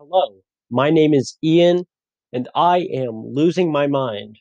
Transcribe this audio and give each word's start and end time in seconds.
Hello, 0.00 0.40
my 0.70 0.88
name 0.88 1.12
is 1.12 1.36
Ian, 1.44 1.84
and 2.32 2.48
I 2.54 2.88
am 2.90 3.34
losing 3.34 3.70
my 3.70 3.86
mind. 3.86 4.38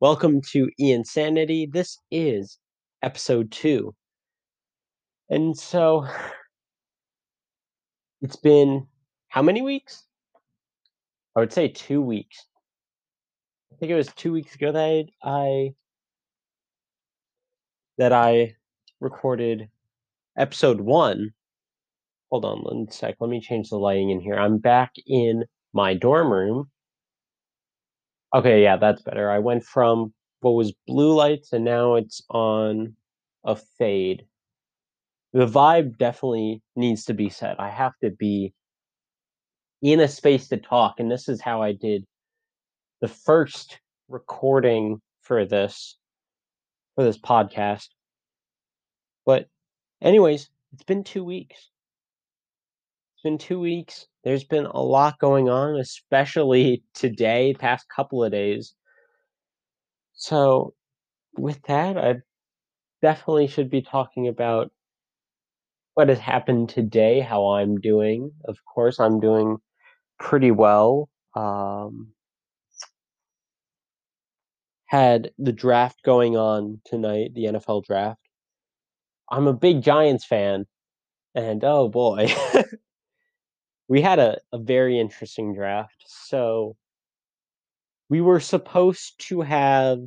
Welcome 0.00 0.40
to 0.52 0.70
Ian 0.80 1.04
Sanity. 1.04 1.66
This 1.70 1.98
is 2.10 2.58
episode 3.02 3.52
two. 3.52 3.94
And 5.28 5.54
so 5.54 6.06
it's 8.22 8.36
been 8.36 8.86
how 9.28 9.42
many 9.42 9.60
weeks? 9.60 10.04
I 11.36 11.40
would 11.40 11.52
say 11.52 11.68
two 11.68 12.00
weeks. 12.00 12.46
I 13.70 13.76
think 13.76 13.92
it 13.92 13.94
was 13.94 14.08
two 14.14 14.32
weeks 14.32 14.54
ago 14.54 14.72
that 14.72 14.80
I, 14.82 15.04
I 15.22 15.74
that 17.98 18.14
I 18.14 18.56
recorded 19.00 19.68
episode 20.38 20.80
one. 20.80 21.34
Hold 22.30 22.44
on 22.44 22.58
one 22.58 22.90
sec. 22.90 23.16
Let 23.20 23.30
me 23.30 23.40
change 23.40 23.70
the 23.70 23.78
lighting 23.78 24.10
in 24.10 24.20
here. 24.20 24.36
I'm 24.36 24.58
back 24.58 24.92
in 25.06 25.44
my 25.72 25.94
dorm 25.94 26.32
room. 26.32 26.70
Okay, 28.34 28.62
yeah, 28.62 28.76
that's 28.76 29.02
better. 29.02 29.30
I 29.30 29.38
went 29.38 29.64
from 29.64 30.12
what 30.40 30.52
was 30.52 30.74
blue 30.86 31.14
lights 31.14 31.52
and 31.52 31.64
now 31.64 31.94
it's 31.94 32.22
on 32.28 32.94
a 33.44 33.56
fade. 33.56 34.24
The 35.32 35.46
vibe 35.46 35.98
definitely 35.98 36.62
needs 36.76 37.04
to 37.06 37.14
be 37.14 37.28
set. 37.28 37.58
I 37.58 37.70
have 37.70 37.92
to 38.02 38.10
be 38.10 38.52
in 39.80 40.00
a 40.00 40.08
space 40.08 40.48
to 40.48 40.56
talk, 40.56 40.98
and 40.98 41.10
this 41.10 41.28
is 41.28 41.40
how 41.40 41.62
I 41.62 41.72
did 41.72 42.04
the 43.00 43.08
first 43.08 43.78
recording 44.08 45.00
for 45.22 45.44
this 45.44 45.96
for 46.94 47.04
this 47.04 47.18
podcast. 47.18 47.88
But 49.24 49.46
anyways, 50.02 50.48
it's 50.72 50.82
been 50.82 51.04
2 51.04 51.22
weeks. 51.22 51.70
It's 53.18 53.22
been 53.24 53.38
2 53.38 53.58
weeks. 53.58 54.06
There's 54.22 54.44
been 54.44 54.66
a 54.66 54.80
lot 54.80 55.18
going 55.18 55.48
on, 55.48 55.74
especially 55.74 56.84
today, 56.94 57.52
past 57.52 57.84
couple 57.88 58.22
of 58.22 58.30
days. 58.30 58.76
So, 60.14 60.74
with 61.36 61.60
that, 61.64 61.98
I 61.98 62.16
definitely 63.02 63.48
should 63.48 63.70
be 63.70 63.82
talking 63.82 64.28
about 64.28 64.70
what 65.94 66.08
has 66.08 66.20
happened 66.20 66.68
today, 66.68 67.18
how 67.18 67.48
I'm 67.54 67.80
doing. 67.80 68.30
Of 68.44 68.58
course, 68.72 69.00
I'm 69.00 69.18
doing 69.18 69.56
pretty 70.20 70.52
well. 70.52 71.08
Um, 71.34 72.12
had 74.86 75.32
the 75.38 75.52
draft 75.52 76.04
going 76.04 76.36
on 76.36 76.80
tonight, 76.86 77.34
the 77.34 77.46
NFL 77.46 77.84
draft. 77.84 78.20
I'm 79.28 79.48
a 79.48 79.52
big 79.52 79.82
Giants 79.82 80.24
fan, 80.24 80.66
and 81.34 81.64
oh 81.64 81.88
boy, 81.88 82.28
we 83.88 84.02
had 84.02 84.18
a, 84.18 84.38
a 84.52 84.58
very 84.58 85.00
interesting 85.00 85.54
draft. 85.54 86.04
So 86.06 86.76
we 88.08 88.20
were 88.20 88.40
supposed 88.40 89.14
to 89.28 89.40
have 89.40 90.00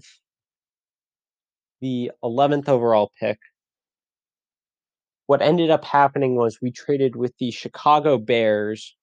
the 1.81 2.11
11th 2.23 2.69
overall 2.69 3.11
pick. 3.19 3.39
What 5.25 5.41
ended 5.41 5.71
up 5.71 5.83
happening 5.83 6.35
was 6.35 6.59
we 6.61 6.71
traded 6.71 7.15
with 7.15 7.33
the 7.39 7.51
Chicago 7.51 8.17
Bears. 8.17 8.95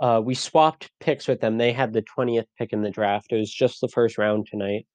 Uh, 0.00 0.20
we 0.24 0.34
swapped 0.34 0.90
picks 1.00 1.26
with 1.26 1.40
them. 1.40 1.58
They 1.58 1.72
had 1.72 1.92
the 1.92 2.02
20th 2.02 2.46
pick 2.56 2.72
in 2.72 2.82
the 2.82 2.90
draft. 2.90 3.32
It 3.32 3.38
was 3.38 3.52
just 3.52 3.80
the 3.80 3.88
first 3.88 4.18
round 4.18 4.46
tonight. 4.46 4.86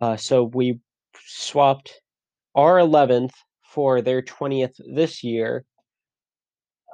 Uh, 0.00 0.16
so 0.16 0.44
we 0.44 0.80
swapped 1.24 2.02
our 2.54 2.76
11th 2.76 3.32
for 3.64 4.02
their 4.02 4.20
20th 4.20 4.74
this 4.94 5.24
year, 5.24 5.64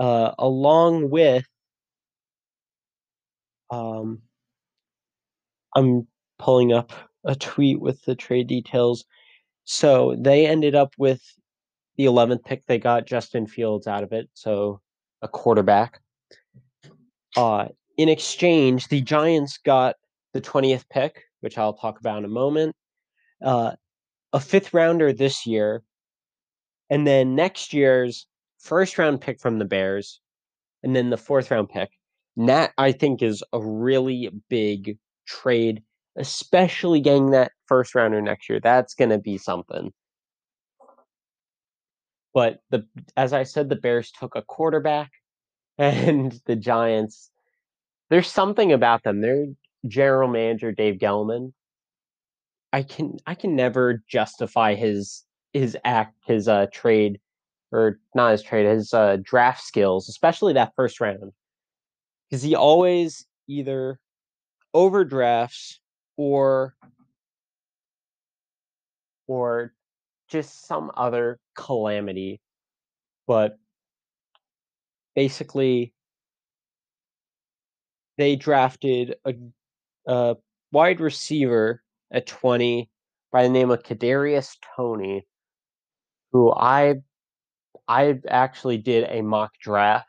uh, 0.01 0.33
along 0.39 1.11
with 1.11 1.47
um, 3.71 4.21
I'm 5.75 6.07
pulling 6.39 6.73
up 6.73 6.93
a 7.25 7.35
tweet 7.35 7.81
with 7.81 8.03
the 8.03 8.15
trade 8.15 8.47
details. 8.47 9.05
So 9.65 10.17
they 10.19 10.47
ended 10.47 10.75
up 10.75 10.93
with 10.99 11.23
the 11.97 12.05
11th 12.05 12.45
pick. 12.45 12.67
They 12.67 12.79
got 12.79 13.07
Justin 13.07 13.47
Fields 13.47 13.87
out 13.87 14.03
of 14.03 14.13
it, 14.13 14.29
so 14.35 14.81
a 15.23 15.29
quarterback. 15.29 16.01
Uh, 17.37 17.69
in 17.97 18.09
exchange, 18.09 18.89
the 18.89 19.01
Giants 19.01 19.59
got 19.59 19.97
the 20.35 20.41
20th 20.41 20.85
pick, 20.91 21.23
which 21.41 21.57
I'll 21.57 21.75
talk 21.75 22.01
about 22.01 22.19
in 22.19 22.25
a 22.25 22.29
moment, 22.29 22.75
uh, 23.43 23.73
a 24.33 24.41
fifth 24.41 24.75
rounder 24.75 25.13
this 25.13 25.47
year, 25.47 25.83
and 26.91 27.07
then 27.07 27.35
next 27.35 27.73
year's 27.73 28.27
first 28.63 28.97
round 28.97 29.21
pick 29.21 29.41
from 29.41 29.59
the 29.59 29.65
Bears, 29.65 30.21
and 30.83 30.97
then 30.97 31.11
the 31.11 31.17
fourth 31.17 31.51
round 31.51 31.69
pick. 31.69 31.91
And 32.37 32.49
that 32.49 32.73
I 32.79 32.93
think 32.93 33.23
is 33.23 33.45
a 33.53 33.61
really 33.61 34.31
big 34.49 34.99
trade, 35.27 35.83
especially 36.17 37.01
getting 37.01 37.31
that 37.31 37.53
first 37.67 37.95
rounder 37.95 38.23
next 38.23 38.49
year. 38.49 38.61
That's 38.61 38.95
going 38.95 39.11
to 39.11 39.19
be 39.19 39.37
something. 39.37 39.93
But 42.35 42.61
the 42.71 42.87
as 43.17 43.33
I 43.33 43.43
said, 43.43 43.69
the 43.69 43.77
Bears 43.77 44.11
took 44.11 44.35
a 44.35 44.43
quarterback, 44.43 45.11
and 45.79 46.41
the 46.47 46.57
Giants. 46.57 47.31
There's 48.09 48.31
something 48.31 48.73
about 48.73 49.03
them. 49.05 49.21
Their 49.21 49.47
general 49.87 50.29
manager 50.29 50.73
Dave 50.73 50.99
Gettleman. 50.99 51.53
I 52.73 52.83
can 52.83 53.19
I 53.27 53.35
can 53.35 53.55
never 53.55 54.03
justify 54.09 54.75
his 54.75 55.25
his 55.53 55.77
act 55.85 56.17
his 56.27 56.49
uh 56.49 56.67
trade 56.73 57.21
or 57.73 57.99
not 58.15 58.33
his 58.33 58.43
trade 58.43 58.67
his 58.67 58.93
uh 58.95 59.17
draft 59.23 59.63
skills, 59.63 60.09
especially 60.09 60.53
that 60.53 60.73
first 60.77 61.01
round, 61.01 61.33
because 62.29 62.43
he 62.43 62.55
always 62.55 63.27
either 63.49 63.99
overdrafts 64.75 65.81
or 66.17 66.75
or 69.27 69.73
just 70.29 70.67
some 70.67 70.91
other 70.97 71.39
calamity. 71.55 72.41
But 73.27 73.57
basically, 75.15 75.95
they 78.19 78.37
drafted 78.37 79.17
a, 79.25 79.35
a 80.07 80.37
wide 80.71 81.01
receiver 81.01 81.83
at 82.11 82.27
20 82.27 82.91
by 83.31 83.45
the 83.45 83.49
name 83.49 83.71
of 83.71 83.83
Kadarius 83.83 84.57
Toney, 84.77 85.27
who 86.33 86.53
I 86.53 86.97
I 87.89 88.21
actually 88.29 88.79
did 88.79 89.09
a 89.09 89.23
mock 89.23 89.53
draft 89.61 90.07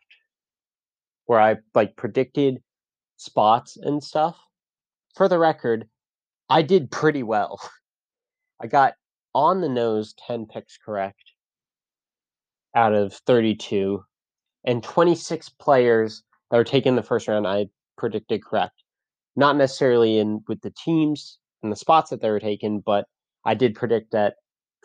where 1.25 1.39
I 1.39 1.57
like 1.73 1.95
predicted 1.95 2.61
spots 3.17 3.77
and 3.77 4.03
stuff. 4.03 4.37
For 5.15 5.27
the 5.27 5.39
record, 5.39 5.87
I 6.49 6.61
did 6.61 6.91
pretty 6.91 7.23
well. 7.23 7.59
I 8.61 8.67
got 8.67 8.93
on 9.33 9.61
the 9.61 9.69
nose 9.69 10.13
10 10.27 10.45
picks 10.45 10.77
correct 10.77 11.23
out 12.75 12.93
of 12.93 13.13
32 13.13 14.03
and 14.65 14.83
26 14.83 15.49
players 15.49 16.23
that 16.49 16.57
were 16.57 16.63
taken 16.63 16.89
in 16.89 16.95
the 16.95 17.03
first 17.03 17.27
round 17.27 17.47
I 17.47 17.67
predicted 17.97 18.43
correct. 18.43 18.83
Not 19.35 19.57
necessarily 19.57 20.17
in 20.17 20.43
with 20.47 20.61
the 20.61 20.73
teams 20.83 21.39
and 21.61 21.71
the 21.71 21.75
spots 21.75 22.09
that 22.09 22.21
they 22.21 22.29
were 22.29 22.39
taken, 22.39 22.79
but 22.79 23.05
I 23.45 23.55
did 23.55 23.75
predict 23.75 24.11
that 24.11 24.35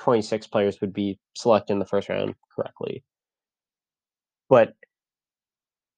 26 0.00 0.46
players 0.48 0.80
would 0.80 0.92
be 0.92 1.18
selected 1.34 1.72
in 1.74 1.78
the 1.78 1.86
first 1.86 2.08
round 2.08 2.34
correctly. 2.54 3.04
But 4.48 4.74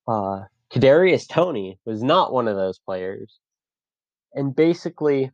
uh 0.09 0.43
Kadarius 0.73 1.29
Toney 1.29 1.79
was 1.85 2.03
not 2.03 2.33
one 2.33 2.49
of 2.49 2.57
those 2.57 2.79
players. 2.79 3.41
And 4.35 4.55
basically 4.55 5.31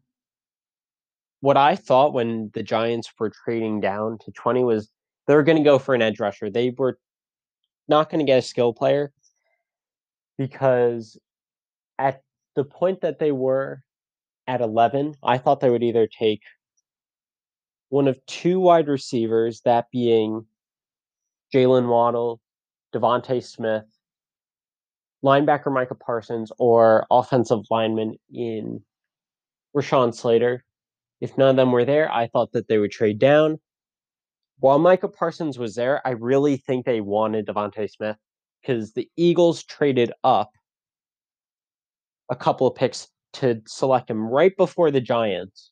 what 1.41 1.57
I 1.57 1.77
thought 1.77 2.15
when 2.15 2.51
the 2.55 2.63
Giants 2.63 3.13
were 3.19 3.31
trading 3.45 3.81
down 3.81 4.19
to 4.25 4.33
20 4.33 4.65
was 4.65 4.91
they 5.27 5.35
were 5.35 5.43
going 5.43 5.59
to 5.59 5.65
go 5.65 5.79
for 5.79 5.95
an 5.95 6.03
edge 6.03 6.19
rusher. 6.19 6.51
They 6.51 6.75
were 6.77 6.99
not 7.89 8.11
going 8.11 8.21
to 8.21 8.31
get 8.31 8.39
a 8.39 8.43
skill 8.43 8.73
player 8.73 9.13
because 10.39 11.19
at 11.99 12.23
the 12.55 12.65
point 12.65 13.03
that 13.03 13.19
they 13.19 13.33
were 13.33 13.83
at 14.47 14.61
11, 14.61 15.15
I 15.23 15.39
thought 15.39 15.61
they 15.61 15.71
would 15.71 15.83
either 15.83 16.07
take 16.07 16.43
one 17.97 18.09
of 18.09 18.21
two 18.27 18.61
wide 18.61 18.89
receivers, 18.89 19.63
that 19.63 19.87
being 19.91 20.45
Jaylen 21.55 21.89
Waddle, 21.89 22.43
DeVonta 22.95 23.43
Smith, 23.43 23.87
linebacker 25.25 25.73
Micah 25.73 25.95
Parsons, 25.95 26.53
or 26.59 27.07
offensive 27.11 27.61
lineman 27.71 28.17
in 28.31 28.83
Rashawn 29.75 30.15
Slater. 30.15 30.63
If 31.23 31.39
none 31.39 31.49
of 31.49 31.57
them 31.57 31.73
were 31.73 31.87
there, 31.87 32.13
I 32.13 32.27
thought 32.27 32.53
that 32.53 32.69
they 32.69 32.77
would 32.77 32.91
trade 32.91 33.19
down. 33.19 33.61
While 34.59 34.79
Micah 34.79 35.09
Parsons 35.09 35.59
was 35.59 35.75
there, 35.75 36.07
I 36.07 36.11
really 36.11 36.59
think 36.59 36.85
they 36.85 37.01
wanted 37.01 37.47
DeVonta 37.47 37.91
Smith 37.91 38.19
because 38.61 38.93
the 38.93 39.09
Eagles 39.17 39.65
traded 39.65 40.13
up 40.23 40.51
a 42.29 42.37
couple 42.37 42.67
of 42.67 42.75
picks 42.75 43.09
to 43.33 43.63
select 43.67 44.11
him 44.11 44.29
right 44.29 44.55
before 44.55 44.91
the 44.91 45.01
Giants, 45.01 45.71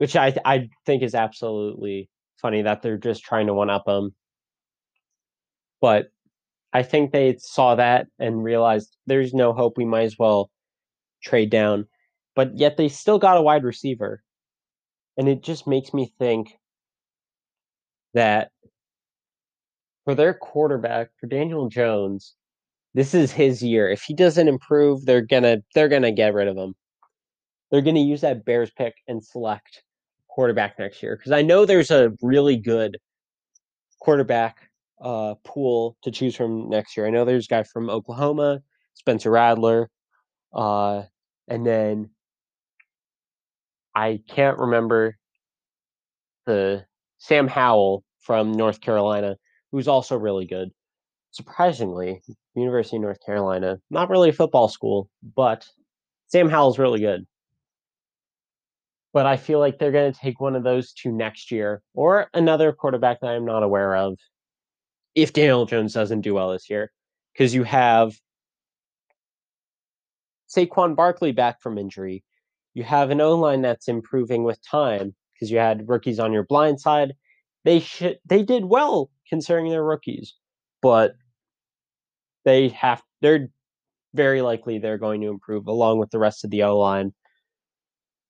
which 0.00 0.16
I 0.16 0.34
I 0.46 0.70
think 0.86 1.02
is 1.02 1.14
absolutely 1.14 2.08
funny 2.40 2.62
that 2.62 2.80
they're 2.80 2.96
just 2.96 3.22
trying 3.22 3.46
to 3.48 3.54
one 3.54 3.68
up 3.68 3.86
him. 3.86 4.14
But 5.82 6.06
I 6.72 6.82
think 6.82 7.12
they 7.12 7.36
saw 7.38 7.74
that 7.74 8.06
and 8.18 8.42
realized 8.42 8.96
there's 9.06 9.34
no 9.34 9.52
hope. 9.52 9.76
We 9.76 9.84
might 9.84 10.04
as 10.04 10.18
well 10.18 10.50
trade 11.22 11.50
down. 11.50 11.86
But 12.34 12.56
yet 12.56 12.78
they 12.78 12.88
still 12.88 13.18
got 13.18 13.36
a 13.36 13.42
wide 13.42 13.62
receiver. 13.62 14.22
And 15.18 15.28
it 15.28 15.42
just 15.42 15.66
makes 15.66 15.92
me 15.92 16.14
think 16.18 16.58
that 18.14 18.50
for 20.04 20.14
their 20.14 20.32
quarterback, 20.32 21.10
for 21.20 21.26
Daniel 21.26 21.68
Jones, 21.68 22.36
this 22.94 23.12
is 23.12 23.32
his 23.32 23.62
year. 23.62 23.90
If 23.90 24.02
he 24.02 24.14
doesn't 24.14 24.48
improve, 24.48 25.04
they're 25.04 25.20
gonna 25.20 25.58
they're 25.74 25.88
gonna 25.90 26.12
get 26.12 26.32
rid 26.32 26.48
of 26.48 26.56
him. 26.56 26.74
They're 27.70 27.82
gonna 27.82 28.00
use 28.00 28.22
that 28.22 28.46
Bears 28.46 28.70
pick 28.70 28.94
and 29.06 29.22
select 29.22 29.82
quarterback 30.30 30.78
next 30.78 31.02
year 31.02 31.16
because 31.16 31.32
I 31.32 31.42
know 31.42 31.64
there's 31.66 31.90
a 31.90 32.12
really 32.22 32.56
good 32.56 32.98
quarterback 34.00 34.70
uh, 35.00 35.34
pool 35.44 35.96
to 36.02 36.10
choose 36.10 36.36
from 36.36 36.68
next 36.68 36.96
year. 36.96 37.06
I 37.06 37.10
know 37.10 37.24
there's 37.24 37.46
a 37.46 37.48
guy 37.48 37.62
from 37.62 37.90
Oklahoma, 37.90 38.62
Spencer 38.94 39.30
Rattler, 39.30 39.90
uh, 40.52 41.02
and 41.48 41.66
then 41.66 42.10
I 43.94 44.20
can't 44.28 44.58
remember 44.58 45.16
the 46.46 46.84
Sam 47.18 47.48
Howell 47.48 48.04
from 48.20 48.52
North 48.52 48.80
Carolina, 48.80 49.36
who's 49.72 49.88
also 49.88 50.16
really 50.16 50.46
good. 50.46 50.70
Surprisingly, 51.32 52.22
University 52.54 52.96
of 52.96 53.02
North 53.02 53.24
Carolina, 53.24 53.78
not 53.90 54.10
really 54.10 54.30
a 54.30 54.32
football 54.32 54.68
school, 54.68 55.08
but 55.36 55.66
Sam 56.26 56.48
Howell's 56.48 56.78
really 56.78 57.00
good. 57.00 57.26
But 59.12 59.26
I 59.26 59.36
feel 59.36 59.58
like 59.58 59.78
they're 59.78 59.92
going 59.92 60.12
to 60.12 60.18
take 60.18 60.40
one 60.40 60.54
of 60.54 60.62
those 60.62 60.92
two 60.92 61.10
next 61.10 61.50
year, 61.50 61.82
or 61.94 62.28
another 62.32 62.72
quarterback 62.72 63.20
that 63.20 63.28
I'm 63.30 63.44
not 63.44 63.62
aware 63.64 63.96
of, 63.96 64.18
if 65.14 65.32
Daniel 65.32 65.66
Jones 65.66 65.94
doesn't 65.94 66.20
do 66.20 66.34
well 66.34 66.52
this 66.52 66.70
year, 66.70 66.92
because 67.32 67.54
you 67.54 67.64
have 67.64 68.12
Saquon 70.48 70.96
Barkley 70.96 71.32
back 71.32 71.60
from 71.60 71.78
injury. 71.78 72.24
You 72.74 72.84
have 72.84 73.10
an 73.10 73.20
O 73.20 73.34
line 73.36 73.62
that's 73.62 73.88
improving 73.88 74.44
with 74.44 74.58
time 74.64 75.14
because 75.34 75.50
you 75.50 75.58
had 75.58 75.88
rookies 75.88 76.20
on 76.20 76.32
your 76.32 76.44
blind 76.44 76.80
side. 76.80 77.14
They 77.64 77.80
should 77.80 78.18
they 78.24 78.42
did 78.42 78.64
well 78.64 79.10
considering 79.28 79.68
they're 79.70 79.84
rookies, 79.84 80.34
but 80.82 81.14
they 82.44 82.68
have 82.68 83.02
they're 83.20 83.48
very 84.14 84.42
likely 84.42 84.78
they're 84.78 84.98
going 84.98 85.20
to 85.20 85.28
improve 85.28 85.66
along 85.66 85.98
with 85.98 86.10
the 86.10 86.18
rest 86.18 86.44
of 86.44 86.50
the 86.50 86.62
O 86.62 86.78
line. 86.78 87.12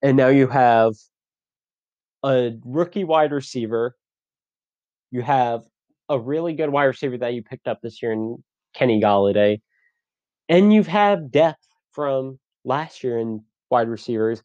And 0.02 0.17
now 0.17 0.29
you 0.29 0.47
have 0.47 0.94
a 2.25 2.52
rookie 2.64 3.05
wide 3.05 3.32
receiver. 3.32 3.97
You 5.11 5.23
have 5.23 5.62
a 6.08 6.19
really 6.19 6.55
good 6.55 6.70
wide 6.70 6.85
receiver 6.85 7.19
that 7.19 7.35
you 7.35 7.43
picked 7.43 7.69
up 7.69 7.81
this 7.82 8.02
year 8.02 8.12
in 8.12 8.43
Kenny 8.75 9.00
Golladay. 9.00 9.61
And 10.49 10.73
you've 10.73 10.87
had 10.87 11.31
depth 11.31 11.67
from 11.93 12.38
last 12.64 13.05
year 13.05 13.19
in 13.19 13.44
wide 13.70 13.88
receivers 13.88 14.43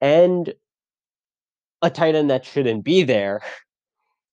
and 0.00 0.52
a 1.82 1.90
tight 1.90 2.14
end 2.14 2.30
that 2.30 2.44
shouldn't 2.44 2.84
be 2.84 3.02
there, 3.02 3.40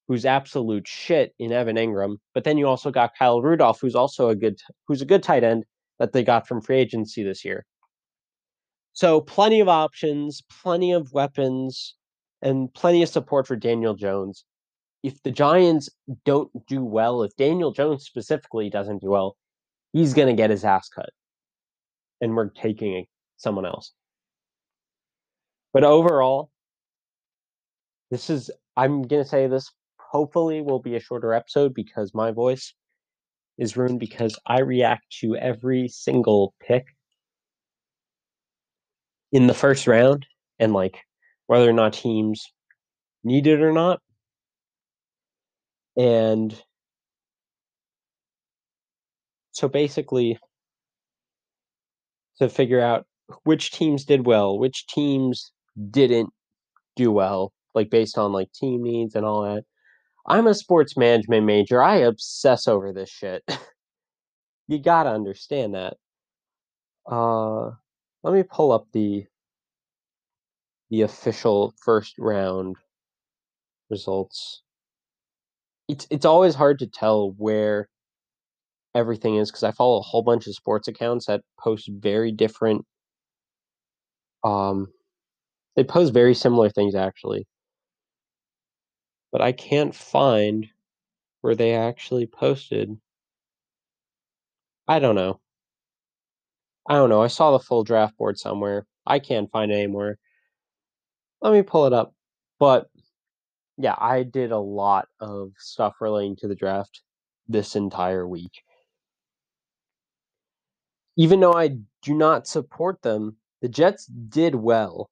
who's 0.07 0.25
absolute 0.25 0.87
shit 0.87 1.33
in 1.39 1.51
Evan 1.51 1.77
Engram. 1.77 2.17
But 2.33 2.43
then 2.43 2.57
you 2.57 2.67
also 2.67 2.91
got 2.91 3.15
Kyle 3.17 3.41
Rudolph, 3.41 3.79
who's 3.81 3.95
also 3.95 4.29
a 4.29 4.35
good 4.35 4.59
who's 4.87 5.01
a 5.01 5.05
good 5.05 5.23
tight 5.23 5.43
end 5.43 5.63
that 5.99 6.13
they 6.13 6.23
got 6.23 6.47
from 6.47 6.61
free 6.61 6.77
agency 6.77 7.23
this 7.23 7.45
year. 7.45 7.65
So 8.93 9.21
plenty 9.21 9.59
of 9.59 9.67
options, 9.67 10.41
plenty 10.61 10.91
of 10.91 11.11
weapons, 11.13 11.95
and 12.41 12.71
plenty 12.73 13.01
of 13.01 13.09
support 13.09 13.47
for 13.47 13.55
Daniel 13.55 13.95
Jones. 13.95 14.45
If 15.01 15.21
the 15.23 15.31
Giants 15.31 15.89
don't 16.25 16.51
do 16.67 16.83
well, 16.83 17.23
if 17.23 17.35
Daniel 17.35 17.71
Jones 17.71 18.05
specifically 18.05 18.69
doesn't 18.69 19.01
do 19.01 19.09
well, 19.09 19.35
he's 19.91 20.13
going 20.13 20.27
to 20.27 20.39
get 20.39 20.51
his 20.51 20.63
ass 20.63 20.89
cut. 20.89 21.09
And 22.21 22.35
we're 22.35 22.49
taking 22.49 23.05
someone 23.37 23.65
else. 23.65 23.93
But 25.73 25.83
overall, 25.83 26.51
this 28.11 28.29
is, 28.29 28.51
I'm 28.77 29.01
going 29.01 29.23
to 29.23 29.27
say 29.27 29.47
this 29.47 29.71
hopefully 29.97 30.61
will 30.61 30.79
be 30.79 30.95
a 30.95 30.99
shorter 30.99 31.33
episode 31.33 31.73
because 31.73 32.13
my 32.13 32.31
voice 32.31 32.73
is 33.57 33.75
ruined 33.75 33.99
because 33.99 34.37
I 34.45 34.59
react 34.59 35.03
to 35.21 35.35
every 35.35 35.87
single 35.87 36.53
pick 36.65 36.85
in 39.33 39.47
the 39.47 39.53
first 39.53 39.87
round 39.87 40.25
and 40.59 40.71
like 40.71 40.99
whether 41.47 41.69
or 41.69 41.73
not 41.73 41.91
teams 41.91 42.45
need 43.23 43.47
it 43.47 43.61
or 43.61 43.73
not. 43.73 43.99
And 45.97 46.57
so 49.51 49.67
basically, 49.67 50.39
to 52.39 52.49
figure 52.49 52.81
out 52.81 53.05
which 53.43 53.71
teams 53.71 54.05
did 54.05 54.25
well, 54.25 54.57
which 54.57 54.87
teams 54.87 55.51
didn't 55.91 56.29
do 56.95 57.11
well, 57.11 57.51
like 57.75 57.89
based 57.89 58.17
on 58.17 58.31
like 58.31 58.51
team 58.53 58.83
needs 58.83 59.15
and 59.15 59.25
all 59.25 59.43
that. 59.43 59.63
I'm 60.27 60.47
a 60.47 60.53
sports 60.53 60.95
management 60.95 61.45
major. 61.45 61.81
I 61.83 61.97
obsess 61.97 62.67
over 62.67 62.93
this 62.93 63.09
shit. 63.09 63.43
you 64.67 64.79
gotta 64.79 65.09
understand 65.09 65.75
that. 65.75 65.97
Uh, 67.05 67.71
let 68.23 68.33
me 68.33 68.43
pull 68.43 68.71
up 68.71 68.87
the 68.91 69.25
the 70.89 71.01
official 71.01 71.73
first 71.77 72.17
round 72.17 72.77
results. 73.89 74.61
It's 75.87 76.07
it's 76.09 76.25
always 76.25 76.55
hard 76.55 76.79
to 76.79 76.87
tell 76.87 77.31
where 77.31 77.87
everything 78.95 79.35
is 79.35 79.49
because 79.51 79.63
I 79.63 79.71
follow 79.71 79.99
a 79.99 80.03
whole 80.03 80.21
bunch 80.23 80.47
of 80.47 80.55
sports 80.55 80.87
accounts 80.87 81.25
that 81.27 81.41
post 81.59 81.89
very 81.89 82.31
different 82.31 82.85
um 84.43 84.87
they 85.75 85.83
post 85.83 86.13
very 86.13 86.35
similar 86.35 86.69
things 86.69 86.95
actually. 86.95 87.47
But 89.33 89.41
I 89.41 89.51
can't 89.51 89.93
find 89.93 90.69
where 91.41 91.55
they 91.55 91.73
actually 91.75 92.27
posted. 92.27 92.99
I 94.87 94.99
don't 94.99 95.15
know. 95.15 95.39
I 96.87 96.95
don't 96.95 97.09
know. 97.09 97.21
I 97.21 97.27
saw 97.27 97.51
the 97.51 97.63
full 97.63 97.83
draft 97.83 98.17
board 98.17 98.37
somewhere. 98.37 98.85
I 99.05 99.19
can't 99.19 99.51
find 99.51 99.71
it 99.71 99.75
anymore. 99.75 100.17
Let 101.41 101.53
me 101.53 101.61
pull 101.61 101.85
it 101.85 101.93
up. 101.93 102.13
But 102.59 102.87
yeah, 103.77 103.95
I 103.97 104.23
did 104.23 104.51
a 104.51 104.59
lot 104.59 105.07
of 105.19 105.51
stuff 105.57 105.95
relating 106.01 106.35
to 106.37 106.47
the 106.47 106.55
draft 106.55 107.01
this 107.47 107.75
entire 107.75 108.27
week. 108.27 108.63
Even 111.15 111.39
though 111.39 111.53
I 111.53 111.77
do 112.01 112.13
not 112.13 112.47
support 112.47 113.01
them, 113.01 113.37
the 113.61 113.69
Jets 113.69 114.05
did 114.05 114.55
well. 114.55 115.09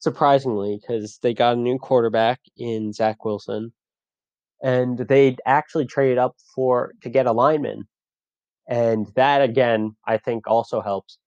Surprisingly, 0.00 0.78
because 0.80 1.18
they 1.22 1.34
got 1.34 1.54
a 1.54 1.60
new 1.60 1.78
quarterback 1.78 2.40
in 2.56 2.92
Zach 2.92 3.24
Wilson, 3.24 3.72
and 4.62 4.98
they 4.98 5.36
actually 5.44 5.86
traded 5.86 6.18
up 6.18 6.36
for 6.54 6.92
to 7.02 7.08
get 7.08 7.26
a 7.26 7.32
lineman, 7.32 7.88
and 8.68 9.06
that 9.16 9.42
again 9.42 9.96
I 10.06 10.18
think 10.18 10.46
also 10.46 10.80
helps. 10.80 11.18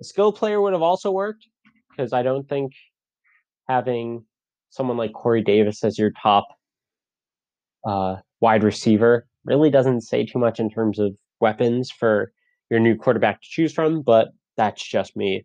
A 0.00 0.04
skill 0.04 0.32
player 0.32 0.60
would 0.60 0.72
have 0.72 0.82
also 0.82 1.10
worked 1.10 1.46
because 1.90 2.12
I 2.12 2.22
don't 2.22 2.48
think 2.48 2.72
having 3.68 4.24
someone 4.70 4.96
like 4.96 5.12
Corey 5.12 5.42
Davis 5.42 5.84
as 5.84 5.98
your 5.98 6.12
top 6.20 6.48
uh, 7.86 8.16
wide 8.40 8.64
receiver 8.64 9.26
really 9.44 9.70
doesn't 9.70 10.00
say 10.00 10.24
too 10.24 10.38
much 10.38 10.58
in 10.58 10.70
terms 10.70 10.98
of 10.98 11.14
weapons 11.40 11.90
for 11.90 12.32
your 12.70 12.80
new 12.80 12.96
quarterback 12.96 13.40
to 13.40 13.48
choose 13.48 13.72
from, 13.72 14.02
but 14.02 14.28
that's 14.56 14.82
just 14.82 15.16
me. 15.16 15.44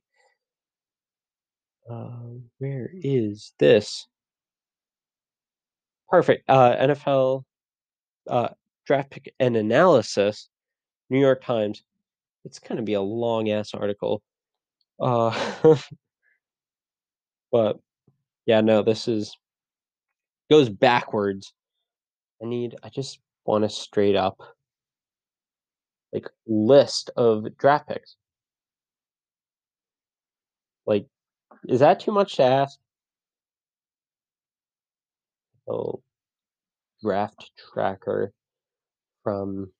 Uh, 1.89 2.37
where 2.59 2.89
is 2.93 3.53
this? 3.59 4.07
Perfect. 6.09 6.49
Uh, 6.49 6.75
NFL 6.75 7.43
uh, 8.27 8.49
draft 8.85 9.11
pick 9.11 9.33
and 9.39 9.55
analysis, 9.55 10.49
New 11.09 11.19
York 11.19 11.43
Times. 11.43 11.83
It's 12.45 12.59
going 12.59 12.77
to 12.77 12.83
be 12.83 12.93
a 12.93 13.01
long 13.01 13.49
ass 13.49 13.73
article. 13.73 14.21
Uh, 14.99 15.31
but 17.51 17.77
yeah, 18.45 18.61
no, 18.61 18.81
this 18.83 19.07
is 19.07 19.37
goes 20.49 20.69
backwards. 20.69 21.53
I 22.41 22.45
need. 22.45 22.75
I 22.83 22.89
just 22.89 23.19
want 23.45 23.65
a 23.65 23.69
straight 23.69 24.15
up 24.15 24.39
like 26.13 26.27
list 26.47 27.09
of 27.15 27.45
draft 27.57 27.87
picks. 27.87 28.15
Like, 30.85 31.07
is 31.67 31.81
that 31.81 31.99
too 31.99 32.11
much 32.11 32.37
to 32.37 32.43
ask? 32.43 32.79
Oh, 35.67 36.01
draft 37.03 37.51
tracker 37.73 38.33
from 39.23 39.71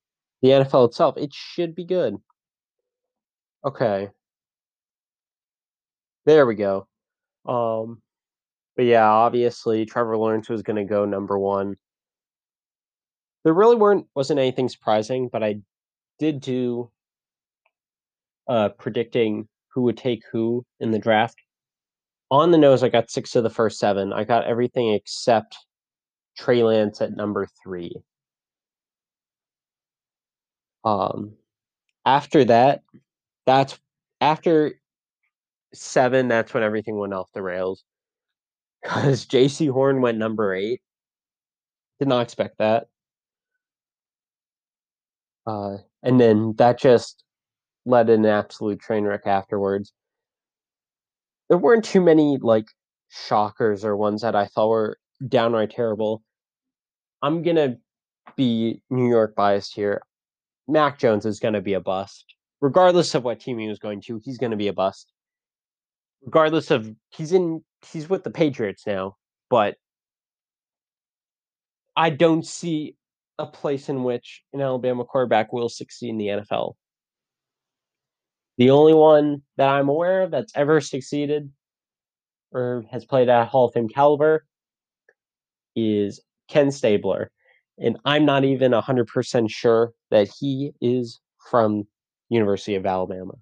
the 0.41 0.49
NFL 0.49 0.89
itself. 0.89 1.17
It 1.17 1.33
should 1.33 1.75
be 1.75 1.85
good. 1.85 2.15
Okay. 3.65 4.09
There 6.25 6.45
we 6.45 6.55
go. 6.55 6.87
Um, 7.45 8.01
but 8.75 8.85
yeah, 8.85 9.07
obviously 9.07 9.85
Trevor 9.85 10.17
Lawrence 10.17 10.49
was 10.49 10.61
going 10.61 10.77
to 10.77 10.83
go 10.83 11.05
number 11.05 11.37
one. 11.37 11.75
there 13.43 13.53
really 13.53 13.75
weren't 13.75 14.07
wasn't 14.15 14.39
anything 14.39 14.69
surprising, 14.69 15.29
but 15.31 15.43
I 15.43 15.61
did 16.19 16.41
do 16.41 16.91
uh, 18.47 18.69
predicting 18.69 19.47
who 19.73 19.83
would 19.83 19.97
take 19.97 20.23
who 20.31 20.65
in 20.79 20.91
the 20.91 20.99
draft. 20.99 21.35
On 22.31 22.51
the 22.51 22.57
nose, 22.57 22.83
I 22.83 22.89
got 22.89 23.09
six 23.09 23.35
of 23.35 23.43
the 23.43 23.49
first 23.49 23.79
seven. 23.79 24.13
I 24.13 24.23
got 24.23 24.45
everything 24.45 24.93
except 24.93 25.57
Trey 26.37 26.63
Lance 26.63 27.01
at 27.01 27.15
number 27.15 27.47
three. 27.63 27.95
Um, 30.83 31.33
after 32.05 32.45
that, 32.45 32.81
that's 33.45 33.79
after 34.21 34.73
seven. 35.73 36.27
That's 36.27 36.53
when 36.53 36.63
everything 36.63 36.97
went 36.97 37.13
off 37.13 37.29
the 37.33 37.41
rails. 37.41 37.83
Because 38.81 39.25
Jaycee 39.27 39.71
Horn 39.71 40.01
went 40.01 40.17
number 40.17 40.53
eight. 40.53 40.81
Did 41.99 42.07
not 42.07 42.21
expect 42.21 42.57
that. 42.59 42.87
Uh, 45.45 45.77
and 46.03 46.19
then 46.19 46.53
that 46.57 46.79
just 46.79 47.23
led 47.85 48.09
an 48.09 48.25
absolute 48.25 48.79
train 48.79 49.03
wreck 49.03 49.25
afterwards. 49.25 49.93
There 51.49 51.57
weren't 51.57 51.83
too 51.85 52.01
many 52.01 52.37
like 52.37 52.67
shockers 53.09 53.83
or 53.83 53.97
ones 53.97 54.21
that 54.21 54.35
I 54.35 54.45
thought 54.45 54.69
were 54.69 54.99
downright 55.27 55.71
terrible. 55.71 56.21
I'm 57.21 57.41
gonna 57.41 57.77
be 58.37 58.81
New 58.89 59.09
York 59.09 59.35
biased 59.35 59.73
here. 59.73 60.01
Mac 60.69 60.99
Jones 60.99 61.25
is 61.25 61.39
gonna 61.39 61.61
be 61.61 61.73
a 61.73 61.79
bust. 61.81 62.35
Regardless 62.61 63.15
of 63.15 63.23
what 63.23 63.39
team 63.39 63.57
he 63.57 63.67
was 63.67 63.79
going 63.79 64.01
to, 64.01 64.19
he's 64.23 64.37
gonna 64.37 64.57
be 64.57 64.67
a 64.67 64.73
bust. 64.73 65.11
Regardless 66.23 66.71
of 66.71 66.93
he's 67.09 67.31
in 67.31 67.63
he's 67.91 68.09
with 68.09 68.23
the 68.23 68.31
Patriots 68.31 68.85
now, 68.85 69.15
but 69.49 69.75
I 71.95 72.09
don't 72.09 72.45
see 72.45 72.95
a 73.37 73.45
place 73.45 73.89
in 73.89 74.03
which 74.03 74.43
an 74.53 74.61
Alabama 74.61 75.05
quarterback 75.05 75.53
will 75.53 75.69
succeed 75.69 76.09
in 76.09 76.17
the 76.17 76.27
NFL. 76.27 76.75
The 78.57 78.71
only 78.71 78.93
one 78.93 79.41
that 79.55 79.69
I'm 79.69 79.87
aware 79.87 80.23
of 80.23 80.31
that's 80.31 80.51
ever 80.55 80.81
succeeded 80.81 81.49
or 82.51 82.83
has 82.91 83.05
played 83.05 83.29
at 83.29 83.47
Hall 83.47 83.67
of 83.67 83.73
Fame 83.73 83.87
caliber 83.87 84.45
is 85.75 86.19
Ken 86.49 86.71
Stabler. 86.71 87.31
And 87.81 87.97
I'm 88.05 88.25
not 88.25 88.43
even 88.43 88.73
100% 88.73 89.49
sure 89.49 89.93
that 90.11 90.29
he 90.39 90.71
is 90.81 91.19
from 91.49 91.87
University 92.29 92.75
of 92.75 92.85
Alabama. 92.85 93.33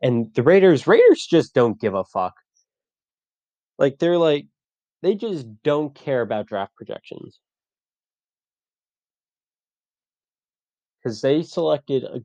And 0.00 0.32
the 0.34 0.42
Raiders, 0.42 0.86
Raiders 0.86 1.26
just 1.26 1.54
don't 1.54 1.80
give 1.80 1.94
a 1.94 2.04
fuck. 2.04 2.34
Like 3.78 3.98
they're 3.98 4.18
like 4.18 4.46
they 5.02 5.14
just 5.14 5.46
don't 5.62 5.94
care 5.94 6.22
about 6.22 6.46
draft 6.46 6.74
projections. 6.74 7.40
Cuz 11.02 11.20
they 11.20 11.42
selected 11.42 12.04
a 12.04 12.22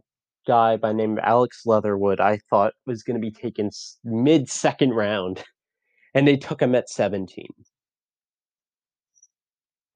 guy 0.48 0.78
by 0.78 0.94
name 0.94 1.14
of 1.14 1.20
Alex 1.20 1.66
Leatherwood 1.66 2.20
I 2.20 2.38
thought 2.50 2.74
was 2.86 3.04
going 3.04 3.16
to 3.16 3.22
be 3.22 3.32
taken 3.32 3.70
mid 4.04 4.50
second 4.50 4.92
round 4.92 5.44
and 6.14 6.28
they 6.28 6.38
took 6.38 6.62
him 6.62 6.76
at 6.76 6.90
17. 6.90 7.48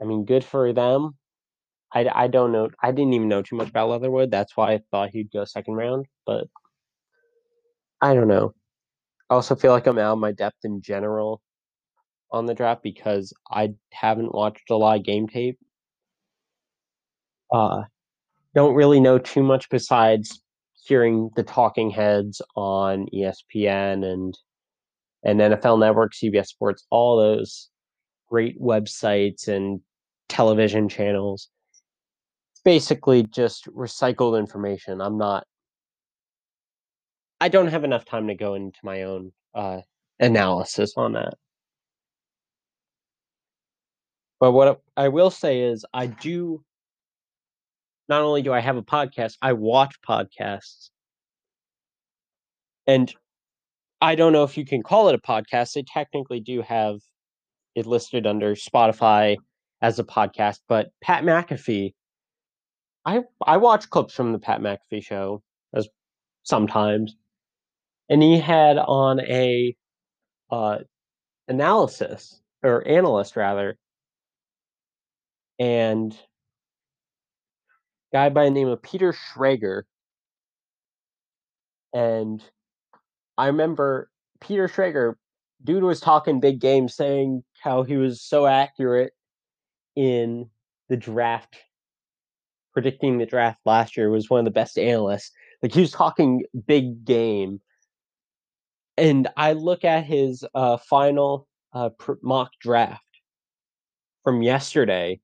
I 0.02 0.06
mean, 0.06 0.26
good 0.26 0.44
for 0.44 0.74
them. 0.74 1.16
I, 1.94 2.10
I 2.14 2.28
don't 2.28 2.52
know. 2.52 2.70
I 2.82 2.92
didn't 2.92 3.14
even 3.14 3.30
know 3.30 3.42
too 3.42 3.56
much 3.56 3.70
about 3.70 3.90
Leatherwood. 3.90 4.32
That's 4.32 4.56
why 4.58 4.74
I 4.74 4.82
thought 4.92 5.12
he'd 5.12 5.32
go 5.32 5.46
second 5.46 5.76
round, 5.76 6.08
but 6.26 6.48
I 8.02 8.14
don't 8.14 8.28
know. 8.28 8.54
I 9.30 9.36
also 9.36 9.56
feel 9.56 9.72
like 9.72 9.88
I'm 9.88 9.98
out 9.98 10.14
of 10.14 10.20
my 10.20 10.32
depth 10.32 10.60
in 10.64 10.82
general 10.82 11.42
on 12.32 12.46
the 12.46 12.54
draft 12.54 12.84
because 12.84 13.34
I 13.50 13.74
haven't 13.92 14.36
watched 14.36 14.70
a 14.70 14.76
lot 14.76 14.98
of 15.00 15.06
game 15.06 15.28
tape. 15.28 15.58
Uh, 17.54 17.84
don't 18.54 18.76
really 18.76 19.00
know 19.00 19.18
too 19.18 19.44
much 19.44 19.70
besides 19.70 20.42
hearing 20.86 21.30
the 21.36 21.44
talking 21.44 21.90
heads 21.90 22.42
on 22.56 23.08
ESPN 23.14 24.06
and 24.06 24.38
and 25.24 25.40
NFL 25.40 25.80
Network, 25.80 26.14
CBS 26.14 26.48
Sports, 26.48 26.86
all 26.92 27.18
those 27.18 27.70
great 28.30 28.60
websites 28.62 29.48
and 29.48 29.82
television 30.30 30.90
channels. 30.90 31.50
Basically 32.64 33.24
just 33.24 33.68
recycled 33.68 34.40
information. 34.40 35.02
I'm 35.02 35.18
not 35.18 35.46
I 37.40 37.50
don't 37.50 37.68
have 37.68 37.84
enough 37.84 38.06
time 38.06 38.28
to 38.28 38.36
go 38.36 38.56
into 38.56 38.80
my 38.84 39.04
own 39.04 39.32
uh, 39.54 39.82
analysis 40.20 40.94
on 40.98 41.14
that. 41.14 41.36
But 44.40 44.52
what 44.52 44.82
I 44.96 45.10
will 45.10 45.32
say 45.32 45.62
is 45.62 45.86
I 45.94 46.08
do 46.08 46.64
not 48.08 48.22
only 48.22 48.42
do 48.42 48.54
I 48.54 48.60
have 48.60 48.78
a 48.78 48.84
podcast, 48.84 49.38
I 49.42 49.54
watch 49.54 49.96
podcasts. 50.08 50.90
And 52.88 53.14
I 54.02 54.16
don't 54.16 54.34
know 54.34 54.44
if 54.44 54.58
you 54.58 54.66
can 54.66 54.84
call 54.84 55.10
it 55.10 55.16
a 55.16 55.20
podcast. 55.20 55.74
They 55.74 55.84
technically 55.84 56.40
do 56.40 56.62
have 56.62 57.00
it 57.76 57.86
listed 57.86 58.26
under 58.26 58.56
Spotify 58.56 59.38
as 59.82 60.00
a 60.00 60.04
podcast, 60.04 60.60
but 60.68 60.90
Pat 61.02 61.24
McAfee 61.24 61.94
I 63.06 63.22
I 63.46 63.58
watch 63.58 63.90
clips 63.90 64.14
from 64.16 64.34
the 64.34 64.40
Pat 64.40 64.62
McAfee 64.62 65.04
show 65.04 65.44
as 65.74 65.88
sometimes. 66.44 67.16
And 68.10 68.22
he 68.22 68.40
had 68.40 68.78
on 68.78 69.20
a 69.22 69.76
uh 70.52 70.80
analysis 71.48 72.42
or 72.64 72.88
analyst 72.88 73.36
rather 73.36 73.78
and 75.60 76.18
guy 78.12 78.30
by 78.30 78.46
the 78.46 78.52
name 78.52 78.68
of 78.68 78.82
Peter 78.82 79.14
Schrager. 79.14 79.84
And 81.94 82.44
I 83.38 83.48
remember 83.48 84.10
Peter 84.42 84.68
Schrager, 84.68 85.16
dude 85.66 85.84
was 85.84 86.00
talking 86.00 86.40
big 86.40 86.60
game, 86.60 86.88
saying 86.88 87.44
how 87.62 87.84
he 87.84 87.98
was 87.98 88.22
so 88.22 88.46
accurate 88.46 89.14
in 89.96 90.50
the 90.90 90.98
draft, 90.98 91.58
predicting 92.74 93.18
the 93.18 93.26
draft 93.26 93.60
last 93.66 93.98
year, 93.98 94.10
was 94.10 94.30
one 94.30 94.40
of 94.40 94.46
the 94.46 94.52
best 94.52 94.78
analysts. 94.78 95.32
Like 95.62 95.74
he 95.74 95.82
was 95.82 95.92
talking 95.92 96.44
big 96.68 97.04
game. 97.06 97.60
And 98.98 99.28
I 99.36 99.54
look 99.54 99.84
at 99.84 100.06
his 100.06 100.46
uh, 100.54 100.78
final 100.78 101.48
uh, 101.74 101.90
pr- 101.90 102.14
mock 102.22 102.52
draft 102.62 103.04
from 104.24 104.42
yesterday, 104.42 105.20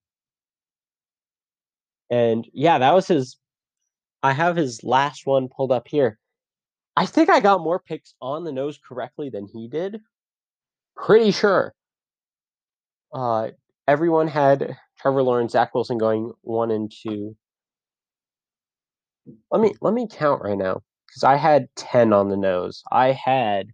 and 2.10 2.46
yeah, 2.54 2.78
that 2.80 2.94
was 2.94 3.08
his. 3.08 3.38
I 4.22 4.34
have 4.34 4.56
his 4.56 4.84
last 4.84 5.26
one 5.26 5.48
pulled 5.48 5.72
up 5.72 5.88
here. 5.88 6.20
I 6.96 7.06
think 7.06 7.30
I 7.30 7.40
got 7.40 7.62
more 7.62 7.80
picks 7.80 8.14
on 8.22 8.44
the 8.44 8.52
nose 8.52 8.78
correctly 8.78 9.30
than 9.30 9.48
he 9.48 9.68
did. 9.70 10.02
Pretty 10.96 11.32
sure. 11.32 11.74
Uh, 13.14 13.50
everyone 13.88 14.28
had 14.28 14.78
Trevor 15.00 15.24
Lawrence, 15.24 15.54
Zach 15.54 15.74
Wilson 15.74 15.98
going 15.98 16.32
one 16.42 16.72
and 16.72 16.92
two. 16.92 17.36
Let 19.52 19.62
me 19.62 19.74
let 19.82 19.94
me 19.94 20.08
count 20.10 20.42
right 20.44 20.58
now 20.58 20.82
because 21.08 21.24
I 21.24 21.36
had 21.36 21.68
ten 21.76 22.14
on 22.14 22.30
the 22.30 22.38
nose. 22.38 22.84
I 22.92 23.12
had 23.12 23.68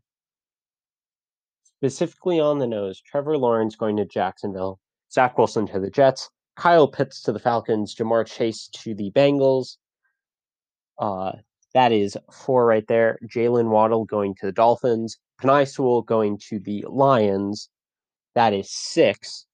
specifically 1.64 2.40
on 2.40 2.60
the 2.60 2.68
nose 2.68 3.02
Trevor 3.02 3.38
Lawrence 3.38 3.76
going 3.76 3.98
to 3.98 4.06
Jacksonville, 4.06 4.80
Zach 5.12 5.38
Wilson 5.38 5.68
to 5.68 5.80
the 5.80 5.90
Jets, 5.90 6.30
Kyle 6.56 6.88
Pitts 6.88 7.22
to 7.24 7.32
the 7.32 7.40
Falcons, 7.40 7.94
Ja'Marr 7.96 8.26
Chase 8.26 8.68
to 8.70 8.96
the 8.96 9.12
Bengals. 9.12 9.78
Uh, 11.00 11.34
that 11.74 11.92
is 11.92 12.18
four 12.32 12.66
right 12.66 12.88
there. 12.88 13.20
Jaylen 13.28 13.70
Waddle 13.70 14.06
going 14.06 14.34
to 14.36 14.48
the 14.48 14.52
Dolphins. 14.52 15.18
Sewell 15.42 16.02
going 16.02 16.40
to 16.50 16.60
the 16.60 16.86
Lions. 16.88 17.70
That 18.36 18.54
is 18.54 18.72
six. 18.72 19.46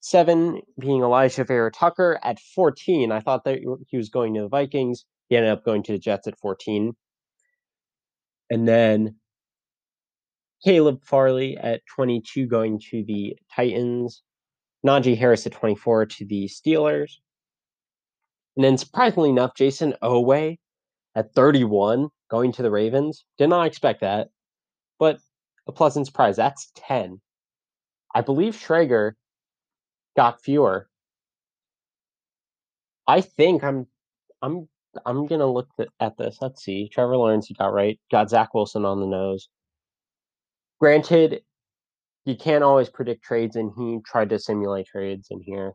Seven 0.00 0.62
being 0.78 1.02
Alijah 1.02 1.46
Vera-Tucker 1.46 2.18
at 2.22 2.38
14. 2.38 3.12
I 3.12 3.20
thought 3.20 3.44
that 3.44 3.60
he 3.88 3.96
was 3.96 4.08
going 4.08 4.34
to 4.34 4.42
the 4.42 4.48
Vikings. 4.48 5.04
He 5.28 5.36
ended 5.36 5.52
up 5.52 5.64
going 5.64 5.82
to 5.84 5.92
the 5.92 5.98
Jets 5.98 6.26
at 6.26 6.38
14. 6.38 6.94
And 8.50 8.66
then 8.66 9.16
Caleb 10.64 11.04
Farley 11.04 11.56
at 11.56 11.82
22 11.94 12.46
going 12.46 12.80
to 12.90 13.04
the 13.04 13.36
Titans. 13.54 14.22
Najee 14.86 15.16
Harris 15.16 15.46
at 15.46 15.52
24 15.52 16.06
to 16.06 16.24
the 16.24 16.48
Steelers. 16.48 17.18
And 18.56 18.64
then 18.64 18.78
surprisingly 18.78 19.30
enough, 19.30 19.54
Jayson 19.54 19.94
Oweh 20.02 20.56
at 21.14 21.34
31 21.34 22.08
going 22.30 22.52
to 22.52 22.62
the 22.62 22.70
Ravens. 22.70 23.24
Did 23.38 23.48
not 23.50 23.66
expect 23.66 24.00
that, 24.00 24.28
but 25.00 25.18
a 25.66 25.72
pleasant 25.72 26.06
surprise. 26.06 26.36
That's 26.36 26.70
10. 26.76 27.20
I 28.14 28.20
believe 28.20 28.54
Schrager 28.54 29.12
got 30.16 30.42
fewer. 30.42 30.88
I 33.08 33.22
think 33.22 33.64
I'm 33.64 33.86
I'm 34.42 34.68
I'm 35.04 35.26
gonna 35.26 35.50
look 35.50 35.68
at 36.00 36.16
this. 36.16 36.38
Let's 36.40 36.62
see. 36.62 36.88
Trevor 36.88 37.16
Lawrence, 37.16 37.48
you 37.50 37.56
got 37.56 37.72
right. 37.72 37.98
Got 38.10 38.30
Zach 38.30 38.54
Wilson 38.54 38.84
on 38.84 39.00
the 39.00 39.06
nose. 39.06 39.48
Granted, 40.80 41.42
you 42.24 42.36
can't 42.36 42.64
always 42.64 42.88
predict 42.88 43.24
trades, 43.24 43.56
and 43.56 43.72
he 43.76 43.98
tried 44.06 44.30
to 44.30 44.38
simulate 44.38 44.86
trades 44.86 45.28
in 45.30 45.40
here. 45.40 45.72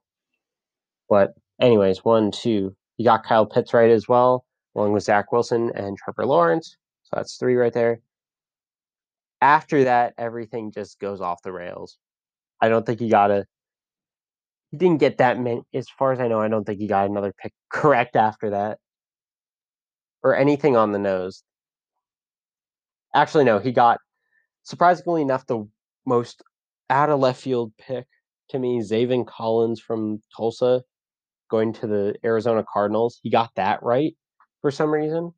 But 1.10 1.34
anyways, 1.60 2.04
one, 2.06 2.32
two. 2.32 2.76
You 2.98 3.06
got 3.06 3.26
Kyle 3.26 3.46
Pitts 3.46 3.74
right 3.74 3.92
as 3.92 4.08
well, 4.08 4.46
along 4.76 4.94
with 4.94 5.04
Zach 5.04 5.32
Wilson 5.32 5.72
and 5.76 5.98
Trevor 5.98 6.26
Lawrence. 6.26 6.78
So 7.04 7.18
that's 7.18 7.38
three 7.38 7.56
right 7.56 7.74
there. 7.74 8.00
After 9.46 9.84
that, 9.84 10.16
everything 10.18 10.72
just 10.72 11.00
goes 11.00 11.22
off 11.22 11.44
the 11.44 11.52
rails. 11.52 12.00
I 12.60 12.68
don't 12.68 12.84
think 12.84 13.00
he 13.00 13.10
got 13.10 13.30
a. 13.30 13.46
He 14.72 14.78
didn't 14.78 14.98
get 15.00 15.20
that 15.20 15.40
many. 15.40 15.62
As 15.72 15.88
far 15.88 16.12
as 16.14 16.20
I 16.20 16.28
know, 16.28 16.42
I 16.42 16.48
don't 16.48 16.64
think 16.66 16.80
he 16.80 16.88
got 16.88 17.08
another 17.08 17.32
pick 17.38 17.54
correct 17.72 18.16
after 18.16 18.50
that, 18.50 18.80
or 20.24 20.36
anything 20.36 20.76
on 20.76 20.94
the 20.94 20.98
nose. 20.98 21.44
Actually, 23.14 23.44
no, 23.44 23.60
he 23.60 23.72
got 23.72 24.00
surprisingly 24.64 25.22
enough 25.22 25.46
the 25.46 25.68
most 26.08 26.42
out 26.90 27.12
of 27.12 27.20
left 27.20 27.40
field 27.40 27.72
pick 27.78 28.08
to 28.50 28.58
me, 28.58 28.80
Zaven 28.82 29.28
Collins 29.28 29.80
from 29.80 30.22
Tulsa 30.36 30.82
going 31.52 31.72
to 31.74 31.88
the 31.88 32.16
Arizona 32.26 32.66
Cardinals. 32.68 33.20
He 33.22 33.30
got 33.30 33.52
that 33.58 33.84
right 33.84 34.16
for 34.62 34.72
some 34.72 34.90
reason. 34.92 35.34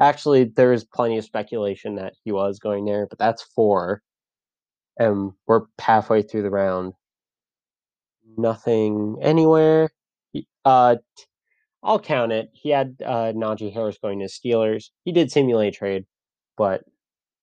Actually, 0.00 0.44
there 0.44 0.72
is 0.72 0.84
plenty 0.84 1.18
of 1.18 1.24
speculation 1.24 1.96
that 1.96 2.14
he 2.24 2.32
was 2.32 2.58
going 2.58 2.84
there, 2.84 3.06
but 3.06 3.18
that's 3.18 3.42
four. 3.42 4.02
And 4.98 5.32
we're 5.46 5.62
halfway 5.78 6.22
through 6.22 6.42
the 6.42 6.50
round. 6.50 6.94
Nothing 8.36 9.16
anywhere. 9.22 9.90
Uh, 10.64 10.96
I'll 11.82 12.00
count 12.00 12.32
it. 12.32 12.50
He 12.52 12.70
had 12.70 12.96
uh, 13.04 13.32
Najee 13.32 13.72
Harris 13.72 13.98
going 13.98 14.18
to 14.20 14.26
Steelers. 14.26 14.90
He 15.04 15.12
did 15.12 15.30
simulate 15.30 15.74
trade, 15.74 16.04
but 16.56 16.84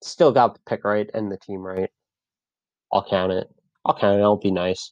still 0.01 0.31
got 0.31 0.55
the 0.55 0.61
pick 0.67 0.83
right 0.83 1.09
and 1.13 1.31
the 1.31 1.37
team 1.37 1.61
right. 1.61 1.89
I'll 2.91 3.05
count 3.07 3.31
it. 3.31 3.47
I'll 3.85 3.97
count 3.97 4.19
it. 4.19 4.23
I'll 4.23 4.37
be 4.37 4.51
nice. 4.51 4.91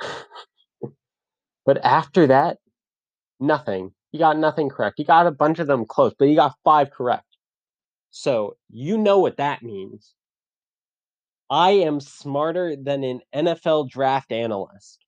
but 1.66 1.84
after 1.84 2.26
that, 2.28 2.58
nothing. 3.40 3.92
You 4.12 4.18
got 4.18 4.38
nothing 4.38 4.68
correct. 4.68 4.98
You 4.98 5.04
got 5.04 5.26
a 5.26 5.30
bunch 5.30 5.58
of 5.58 5.66
them 5.66 5.86
close, 5.86 6.14
but 6.18 6.26
you 6.26 6.36
got 6.36 6.56
five 6.64 6.90
correct. 6.90 7.24
So 8.10 8.56
you 8.68 8.98
know 8.98 9.18
what 9.18 9.36
that 9.36 9.62
means. 9.62 10.14
I 11.48 11.70
am 11.70 12.00
smarter 12.00 12.76
than 12.76 13.02
an 13.04 13.20
NFL 13.34 13.90
draft 13.90 14.32
analyst. 14.32 15.04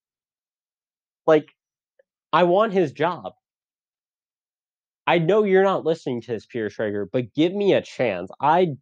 Like, 1.27 1.55
I 2.33 2.45
want 2.45 2.73
his 2.73 2.93
job. 2.93 3.35
I 5.07 5.19
know 5.19 5.45
you're 5.45 5.65
not 5.65 5.85
listening 5.85 6.21
to 6.23 6.33
this, 6.33 6.47
Peter 6.47 6.69
Schrager, 6.69 7.07
but 7.11 7.35
give 7.35 7.53
me 7.53 7.75
a 7.75 7.83
chance. 7.83 8.31
I 8.41 8.77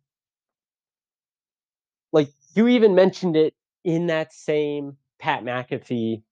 like 2.13 2.29
you 2.55 2.69
even 2.69 2.95
mentioned 2.95 3.37
it 3.37 3.55
in 3.85 4.09
that 4.09 4.33
same 4.33 4.97
Pat 5.19 5.43
McAfee 5.45 6.23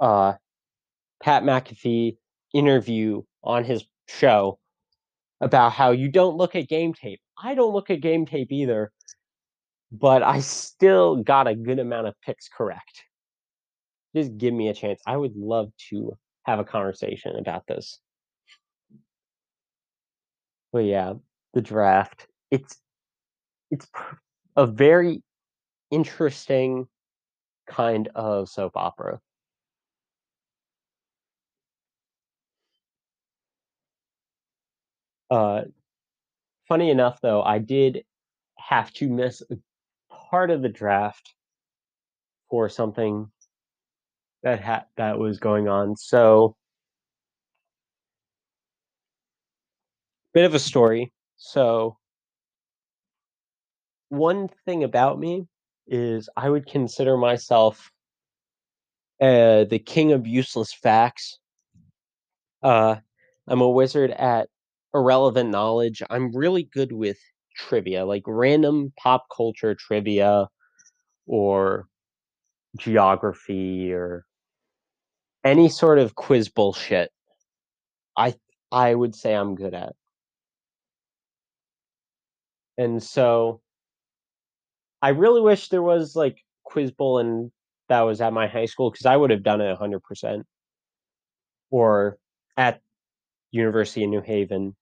uh 0.00 0.34
Pat 1.22 1.42
McAfee 1.44 2.16
interview 2.52 3.22
on 3.42 3.64
his 3.64 3.84
show 4.08 4.58
about 5.40 5.72
how 5.72 5.90
you 5.90 6.08
don't 6.08 6.36
look 6.36 6.54
at 6.54 6.68
game 6.68 6.94
tape. 6.94 7.20
I 7.42 7.54
don't 7.54 7.72
look 7.72 7.90
at 7.90 8.00
game 8.00 8.26
tape 8.26 8.52
either, 8.52 8.92
but 9.90 10.22
I 10.22 10.40
still 10.40 11.16
got 11.16 11.48
a 11.48 11.54
good 11.54 11.78
amount 11.78 12.06
of 12.06 12.14
picks 12.24 12.48
correct. 12.48 13.04
Just 14.14 14.36
give 14.38 14.54
me 14.54 14.68
a 14.68 14.74
chance. 14.74 15.00
I 15.06 15.16
would 15.16 15.36
love 15.36 15.70
to 15.90 16.12
have 16.44 16.58
a 16.58 16.64
conversation 16.64 17.36
about 17.36 17.66
this. 17.66 17.98
But 20.72 20.84
yeah, 20.84 21.14
the 21.54 21.60
draft. 21.60 22.26
It's 22.50 22.78
it's 23.70 23.88
a 24.56 24.66
very 24.66 25.22
interesting 25.90 26.86
kind 27.66 28.08
of 28.14 28.48
soap 28.48 28.72
opera. 28.76 29.20
Uh, 35.32 35.62
funny 36.68 36.90
enough, 36.90 37.22
though, 37.22 37.42
I 37.42 37.58
did 37.58 38.04
have 38.58 38.92
to 38.94 39.08
miss 39.08 39.42
part 40.10 40.50
of 40.50 40.60
the 40.60 40.68
draft 40.68 41.34
for 42.50 42.68
something 42.68 43.30
that 44.42 44.60
had 44.60 44.84
that 44.96 45.18
was 45.18 45.38
going 45.38 45.68
on. 45.68 45.96
So, 45.96 46.54
bit 50.34 50.44
of 50.44 50.54
a 50.54 50.58
story. 50.58 51.12
So, 51.36 51.96
one 54.10 54.48
thing 54.66 54.84
about 54.84 55.18
me 55.18 55.46
is 55.86 56.28
I 56.36 56.50
would 56.50 56.66
consider 56.66 57.16
myself 57.16 57.90
uh, 59.18 59.64
the 59.64 59.82
king 59.84 60.12
of 60.12 60.26
useless 60.26 60.74
facts. 60.74 61.38
Uh, 62.62 62.96
I'm 63.48 63.60
a 63.62 63.70
wizard 63.70 64.10
at 64.10 64.48
irrelevant 64.94 65.50
knowledge. 65.50 66.02
I'm 66.10 66.34
really 66.34 66.64
good 66.64 66.92
with 66.92 67.18
trivia, 67.56 68.04
like 68.04 68.22
random 68.26 68.92
pop 68.98 69.26
culture 69.34 69.74
trivia 69.74 70.48
or 71.26 71.86
geography 72.76 73.92
or 73.92 74.24
any 75.44 75.68
sort 75.68 75.98
of 75.98 76.14
quiz 76.14 76.48
bullshit. 76.48 77.10
I 78.16 78.34
I 78.70 78.94
would 78.94 79.14
say 79.14 79.34
I'm 79.34 79.54
good 79.54 79.74
at. 79.74 79.94
And 82.78 83.02
so 83.02 83.60
I 85.02 85.10
really 85.10 85.40
wish 85.40 85.68
there 85.68 85.82
was 85.82 86.16
like 86.16 86.38
quiz 86.64 86.90
bowl 86.90 87.18
and 87.18 87.50
that 87.88 88.00
was 88.02 88.20
at 88.20 88.32
my 88.32 88.46
high 88.46 88.66
school 88.66 88.90
because 88.90 89.06
I 89.06 89.16
would 89.16 89.30
have 89.30 89.42
done 89.42 89.60
it 89.60 89.78
100%. 89.78 90.44
Or 91.70 92.18
at 92.56 92.80
University 93.50 94.04
of 94.04 94.10
New 94.10 94.22
Haven. 94.22 94.74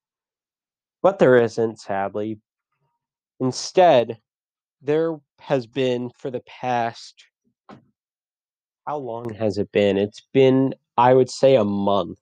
But 1.03 1.19
there 1.19 1.37
isn't, 1.37 1.81
sadly. 1.81 2.39
Instead, 3.41 4.19
there 4.83 5.19
has 5.39 5.67
been 5.67 6.11
for 6.19 6.31
the 6.31 6.43
past 6.47 7.25
how 8.91 8.97
long 8.97 9.33
has 9.35 9.57
it 9.57 9.71
been? 9.71 9.97
It's 9.97 10.23
been, 10.33 10.75
I 10.97 11.15
would 11.15 11.31
say, 11.31 11.55
a 11.55 11.65
month. 11.65 12.19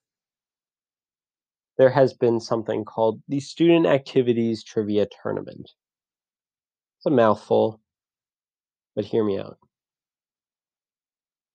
There 1.79 1.88
has 1.88 2.12
been 2.12 2.41
something 2.41 2.85
called 2.85 3.23
the 3.27 3.41
Student 3.41 3.87
Activities 3.87 4.62
Trivia 4.64 5.07
Tournament. 5.23 5.71
It's 6.99 7.07
a 7.07 7.11
mouthful, 7.11 7.81
but 8.95 9.07
hear 9.07 9.25
me 9.25 9.38
out. 9.38 9.57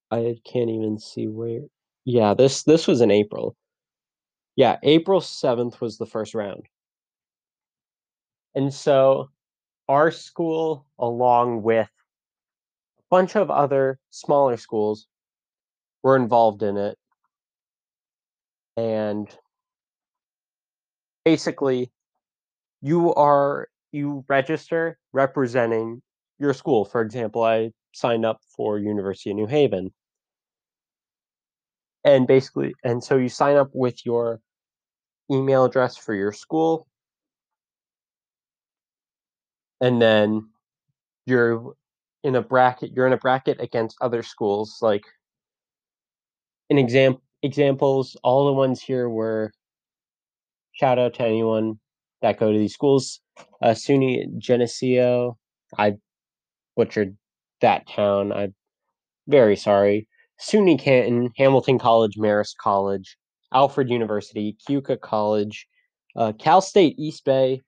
I 0.09 0.37
can't 0.45 0.71
even 0.71 0.97
see 0.97 1.27
where. 1.27 1.61
Yeah, 2.05 2.33
this 2.33 2.63
this 2.63 2.87
was 2.87 3.01
in 3.01 3.11
April. 3.11 3.55
Yeah, 4.55 4.77
April 4.81 5.21
7th 5.21 5.79
was 5.79 5.99
the 5.99 6.07
first 6.07 6.33
round. 6.33 6.63
And 8.55 8.73
so 8.73 9.29
our 9.87 10.11
school, 10.11 10.85
along 10.99 11.63
with 11.63 11.87
a 11.87 13.03
bunch 13.09 13.35
of 13.35 13.49
other 13.49 13.99
smaller 14.09 14.57
schools, 14.57 15.07
were 16.03 16.15
involved 16.15 16.63
in 16.63 16.77
it. 16.77 16.97
And 18.77 19.27
basically, 21.25 21.91
you 22.81 23.13
are 23.13 23.67
you 23.91 24.25
register 24.27 24.97
representing 25.13 26.01
your 26.39 26.53
school. 26.53 26.85
For 26.85 27.01
example, 27.01 27.43
I 27.43 27.71
signed 27.93 28.25
up 28.25 28.41
for 28.55 28.79
University 28.79 29.29
of 29.29 29.37
New 29.37 29.47
Haven. 29.47 29.91
And 32.03 32.27
basically, 32.27 32.73
and 32.83 33.01
so 33.03 33.15
you 33.15 33.29
sign 33.29 33.55
up 33.55 33.69
with 33.73 34.05
your 34.05 34.41
email 35.31 35.63
address 35.63 35.95
for 35.95 36.13
your 36.13 36.33
school. 36.33 36.87
And 39.83 40.01
then 40.01 40.47
you're 41.25 41.73
in 42.23 42.35
a 42.35 42.41
bracket, 42.41 42.93
you're 42.95 43.05
in 43.05 43.11
a 43.11 43.17
bracket 43.17 43.59
against 43.59 43.97
other 43.99 44.23
schools. 44.23 44.77
Like 44.81 45.03
an 46.69 46.77
example 46.77 47.21
examples, 47.41 48.15
all 48.23 48.45
the 48.45 48.53
ones 48.53 48.81
here 48.81 49.09
were 49.09 49.51
shout 50.71 50.99
out 50.99 51.15
to 51.15 51.23
anyone 51.23 51.81
that 52.21 52.39
go 52.39 52.49
to 52.49 52.57
these 52.57 52.73
schools. 52.73 53.19
Uh, 53.61 53.71
SUNY 53.71 54.37
Geneseo, 54.37 55.37
I 55.77 55.95
butchered 56.77 57.17
that 57.59 57.85
town. 57.89 58.31
I'm 58.31 58.55
very 59.27 59.57
sorry. 59.57 60.07
SUNY 60.39 60.79
Canton, 60.79 61.29
Hamilton 61.35 61.77
College, 61.77 62.15
Marist 62.17 62.55
College, 62.55 63.17
Alfred 63.53 63.89
University, 63.89 64.55
Keuka 64.65 64.97
College, 65.01 65.67
uh, 66.15 66.31
Cal 66.39 66.61
State 66.61 66.95
East 66.97 67.25
Bay, 67.25 67.59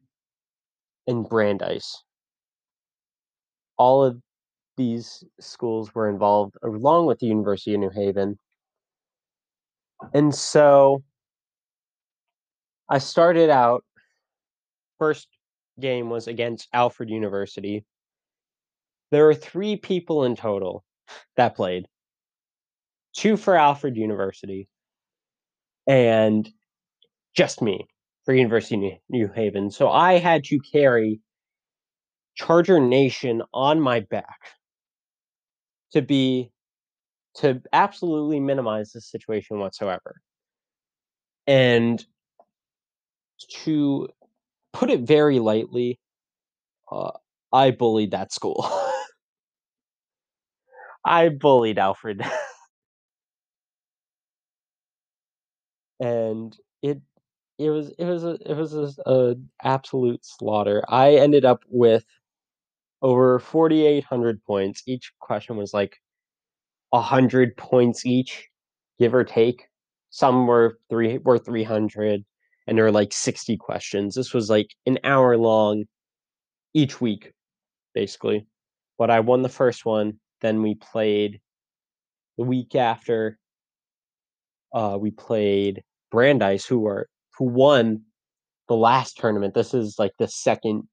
and 1.08 1.28
Brandeis. 1.28 2.05
All 3.78 4.04
of 4.04 4.22
these 4.78 5.24
schools 5.40 5.94
were 5.96 6.10
involved, 6.10 6.56
along 6.64 7.06
with 7.06 7.20
the 7.20 7.28
University 7.28 7.74
of 7.74 7.80
New 7.80 7.90
Haven. 7.90 8.38
And 10.14 10.34
so 10.36 11.04
I 12.90 12.98
started 12.98 13.50
out, 13.50 13.84
first 15.00 15.28
game 15.80 16.10
was 16.10 16.28
against 16.28 16.68
Alfred 16.74 17.10
University. 17.10 17.86
There 19.12 19.26
were 19.26 19.34
3 19.34 19.78
people 19.78 20.24
in 20.26 20.36
total 20.36 20.84
that 21.38 21.56
played. 21.56 21.88
2 23.14 23.38
for 23.38 23.56
Alfred 23.56 23.96
University 23.96 24.68
and 25.88 26.50
just 27.36 27.62
me 27.62 27.88
for 28.26 28.34
University 28.34 29.02
New 29.10 29.30
Haven, 29.34 29.72
so 29.72 29.90
I 29.90 30.14
had 30.18 30.44
to 30.46 30.60
carry 30.72 31.22
Charger 32.36 32.80
Nation 32.80 33.42
on 33.54 33.80
my 33.82 34.02
back 34.02 34.40
to 35.92 36.02
be 36.02 36.52
to 37.36 37.62
absolutely 37.74 38.40
minimize 38.40 38.92
the 38.92 39.02
situation 39.02 39.60
whatsoever. 39.60 40.16
And 41.48 42.06
to 43.64 44.08
put 44.74 44.90
it 44.90 45.02
very 45.02 45.40
lightly, 45.40 46.00
uh, 46.92 47.12
I 47.54 47.72
bullied 47.72 48.12
that 48.12 48.34
school. 48.34 48.68
I 51.06 51.30
bullied 51.30 51.80
Alfred. 51.80 52.22
And 56.00 56.56
it 56.82 57.02
it 57.58 57.70
was 57.70 57.90
it 57.98 58.06
was 58.06 58.24
a 58.24 58.38
it 58.46 58.56
was 58.56 58.72
just 58.74 59.00
a 59.06 59.36
absolute 59.64 60.26
slaughter. 60.26 60.84
I 60.90 61.16
ended 61.16 61.46
up 61.46 61.64
with 61.70 62.06
over 63.06 63.38
4,800 63.38 64.44
points. 64.46 64.82
Each 64.88 65.12
question 65.20 65.58
was, 65.58 65.76
like, 65.76 65.96
100 66.90 67.56
points 67.56 68.04
each, 68.04 68.50
give 68.98 69.14
or 69.14 69.24
take. 69.24 69.68
Some 70.10 70.48
were 70.48 70.80
three 70.90 71.20
were 71.20 71.38
300, 71.38 72.26
and 72.66 72.76
there 72.76 72.86
were, 72.86 72.92
like, 72.92 73.14
60 73.14 73.58
questions. 73.58 74.16
This 74.16 74.34
was, 74.34 74.50
like, 74.50 74.70
an 74.88 74.98
hour 75.04 75.38
long 75.38 75.84
each 76.74 77.00
week, 77.00 77.32
basically. 77.94 78.48
But 78.98 79.12
I 79.12 79.20
won 79.20 79.44
the 79.44 79.50
first 79.50 79.86
one, 79.86 80.20
then 80.42 80.64
we 80.64 80.74
played 80.74 81.42
the 82.40 82.44
week 82.44 82.74
after 82.74 83.38
uh, 84.74 84.98
we 85.00 85.12
played 85.12 85.84
Brandeis, 86.10 86.66
who 86.66 86.80
were 86.80 87.08
who 87.38 87.46
won 87.46 88.02
the 88.68 88.76
last 88.76 89.18
tournament. 89.18 89.54
This 89.54 89.76
is, 89.76 90.00
like, 90.00 90.14
the 90.18 90.26
2nd 90.26 90.88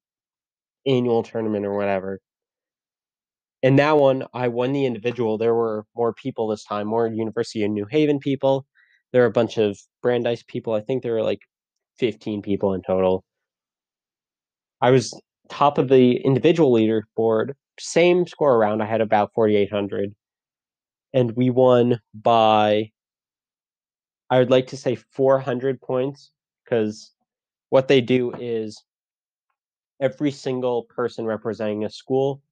annual 0.87 1.23
tournament 1.23 1.67
or 1.67 1.77
whatever. 1.77 2.21
In 3.63 3.77
that 3.77 3.97
one, 3.97 4.25
I 4.35 4.49
won 4.49 4.73
the 4.73 4.87
individual. 4.87 5.39
There 5.39 5.55
were 5.55 5.85
more 5.95 6.13
people 6.13 6.49
this 6.49 6.65
time, 6.65 6.89
more 6.89 7.07
University 7.07 7.63
of 7.65 7.71
New 7.71 7.87
Haven 7.91 8.19
people. 8.19 8.67
There 9.13 9.23
were 9.23 9.29
a 9.29 9.33
bunch 9.33 9.59
of 9.59 9.79
Brandeis 10.03 10.43
people. 10.43 10.75
I 10.75 10.81
think 10.81 11.03
there 11.03 11.13
were, 11.13 11.23
like, 11.23 11.43
15 11.99 12.43
people 12.43 12.75
in 12.75 12.83
total. 12.83 13.25
I 14.81 14.91
was 14.91 15.19
top 15.49 15.79
of 15.79 15.89
the 15.89 16.17
individual 16.25 16.73
leaderboard, 16.73 17.53
same 17.79 18.27
score 18.27 18.57
around, 18.57 18.83
I 18.83 18.87
had 18.87 19.01
about 19.01 19.31
4,800. 19.35 20.15
And 21.15 21.33
we 21.37 21.51
won 21.51 22.01
by 22.15 22.91
I 24.31 24.39
would 24.39 24.51
like 24.51 24.69
to 24.69 24.79
say 24.79 24.97
400 24.97 25.79
points, 25.83 26.31
because 26.65 27.13
what 27.69 27.87
they 27.87 28.01
do 28.01 28.33
is 28.41 28.83
every 30.03 30.33
single 30.33 30.83
person 30.83 31.25
representing 31.25 31.85
a 31.85 31.91
school, 31.91 32.43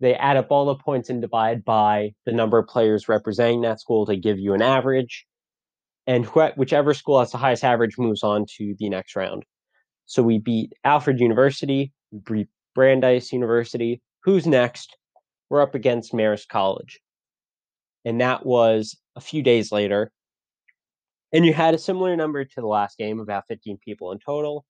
they 0.00 0.14
add 0.14 0.36
up 0.36 0.50
all 0.50 0.64
the 0.64 0.74
points 0.74 1.10
and 1.10 1.20
divide 1.20 1.64
by 1.64 2.12
the 2.26 2.32
number 2.32 2.58
of 2.58 2.66
players 2.66 3.08
representing 3.08 3.60
that 3.60 3.78
school 3.78 4.06
to 4.06 4.16
give 4.16 4.38
you 4.38 4.54
an 4.54 4.62
average, 4.62 5.26
and 6.06 6.26
wh 6.26 6.56
whichever 6.56 6.94
school 6.94 7.20
has 7.20 7.30
the 7.30 7.38
highest 7.38 7.62
average 7.62 7.98
moves 7.98 8.24
on 8.24 8.46
to 8.56 8.74
the 8.78 8.88
next 8.88 9.14
round. 9.14 9.44
So 10.06 10.22
we 10.22 10.38
beat 10.38 10.72
Alfred 10.82 11.20
University, 11.20 11.92
beat 12.24 12.48
Brandeis 12.74 13.32
University. 13.32 14.00
Who's 14.24 14.46
next? 14.46 14.96
We're 15.50 15.62
up 15.62 15.74
against 15.74 16.12
Marist 16.12 16.48
College. 16.48 16.98
And 18.04 18.20
that 18.20 18.44
was 18.44 18.96
a 19.14 19.20
few 19.20 19.42
days 19.42 19.70
later. 19.70 20.10
And 21.32 21.46
you 21.46 21.52
had 21.52 21.74
a 21.74 21.78
similar 21.78 22.16
number 22.16 22.44
to 22.44 22.60
the 22.60 22.66
last 22.66 22.98
game, 22.98 23.20
about 23.20 23.44
15 23.48 23.78
people 23.84 24.10
in 24.12 24.18
total. 24.18 24.64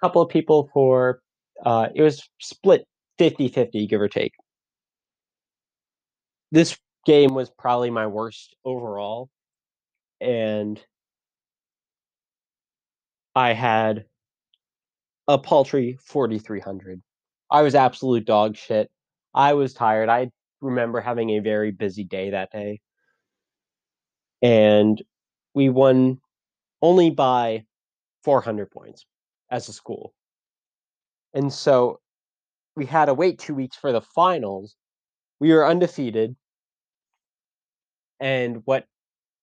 Couple 0.00 0.22
of 0.22 0.28
people 0.28 0.70
for 0.72 1.20
uh, 1.64 1.88
it 1.94 2.02
was 2.02 2.28
split 2.38 2.86
fifty-fifty, 3.18 3.86
give 3.86 4.00
or 4.00 4.08
take. 4.08 4.32
This 6.52 6.78
game 7.06 7.34
was 7.34 7.50
probably 7.50 7.90
my 7.90 8.06
worst 8.06 8.54
overall, 8.64 9.30
and 10.20 10.80
I 13.34 13.52
had 13.52 14.04
a 15.28 15.38
paltry 15.38 15.98
4,300. 16.04 17.02
I 17.50 17.62
was 17.62 17.74
absolute 17.74 18.24
dog 18.24 18.56
shit. 18.56 18.90
I 19.34 19.54
was 19.54 19.74
tired. 19.74 20.08
I 20.08 20.30
remember 20.60 21.00
having 21.00 21.30
a 21.30 21.40
very 21.40 21.70
busy 21.70 22.04
day 22.04 22.30
that 22.30 22.50
day. 22.50 22.80
And 24.42 25.02
we 25.54 25.68
won 25.68 26.20
only 26.82 27.10
by 27.10 27.64
400 28.24 28.70
points 28.70 29.04
as 29.50 29.68
a 29.68 29.72
school. 29.72 30.12
And 31.34 31.52
so 31.52 32.00
we 32.76 32.86
had 32.86 33.06
to 33.06 33.14
wait 33.14 33.38
2 33.38 33.54
weeks 33.54 33.76
for 33.76 33.92
the 33.92 34.00
finals. 34.00 34.76
We 35.40 35.52
were 35.52 35.66
undefeated. 35.66 36.36
And 38.20 38.62
what 38.64 38.86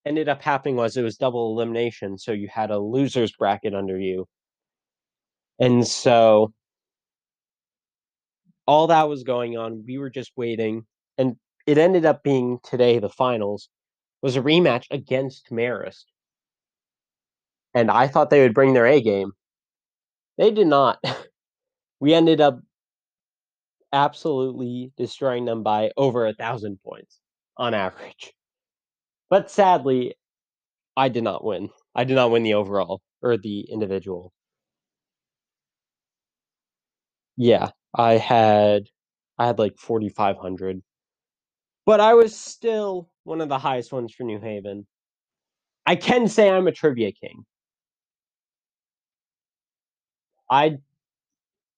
ended 0.06 0.28
up 0.28 0.42
happening 0.42 0.76
was 0.76 0.98
it 0.98 1.04
was 1.04 1.18
double 1.18 1.52
elimination, 1.54 2.18
so 2.18 2.32
you 2.32 2.48
had 2.48 2.72
a 2.72 2.80
loser's 2.80 3.32
bracket 3.32 3.74
under 3.74 4.00
you. 4.00 4.28
And 5.60 5.88
so 5.88 6.54
all 8.66 8.88
that 8.88 9.08
was 9.08 9.24
going 9.24 9.58
on, 9.58 9.84
we 9.86 9.98
were 9.98 10.10
just 10.10 10.32
waiting, 10.36 10.86
and 11.18 11.36
it 11.68 11.78
ended 11.78 12.06
up 12.06 12.24
being 12.24 12.60
today, 12.64 13.00
the 13.00 13.10
finals, 13.10 13.70
was 14.22 14.36
a 14.36 14.42
rematch 14.42 14.86
against 14.90 15.52
Marist. 15.52 16.06
And 17.74 17.92
I 17.92 18.08
thought 18.08 18.30
they 18.30 18.42
would 18.42 18.54
bring 18.54 18.74
their 18.74 18.88
A 18.88 19.02
game. 19.02 19.34
They 20.38 20.52
did 20.52 20.68
not. 20.68 21.00
We 22.02 22.14
ended 22.14 22.42
up 22.42 22.60
absolutely 23.94 24.92
destroying 24.98 25.46
them 25.46 25.62
by 25.64 25.92
over 25.98 26.26
a 26.26 26.30
1,000 26.30 26.80
points 26.84 27.20
on 27.58 27.74
average. 27.74 28.34
But 29.30 29.52
sadly, 29.52 30.16
I 30.98 31.10
did 31.10 31.24
not 31.24 31.44
win. 31.44 31.70
I 31.96 32.04
did 32.06 32.16
not 32.16 32.32
win 32.32 32.44
the 32.44 32.56
overall 32.56 33.02
or 33.22 33.38
the 33.38 33.62
individual. 33.72 34.32
Yeah, 37.38 37.72
I 37.96 38.14
had 38.18 38.84
I 39.38 39.48
had, 39.48 39.58
like, 39.60 39.78
4,500. 39.80 40.84
But 41.86 42.00
I 42.02 42.14
was 42.14 42.36
still 42.38 43.10
one 43.24 43.42
of 43.42 43.50
the 43.50 43.58
highest 43.60 43.92
ones 43.94 44.14
for 44.14 44.24
New 44.24 44.40
Haven. 44.40 44.88
I 45.86 45.96
can 45.96 46.28
say 46.28 46.50
I'm 46.50 46.68
a 46.68 46.72
trivia 46.72 47.12
king. 47.12 47.46
I 50.54 50.78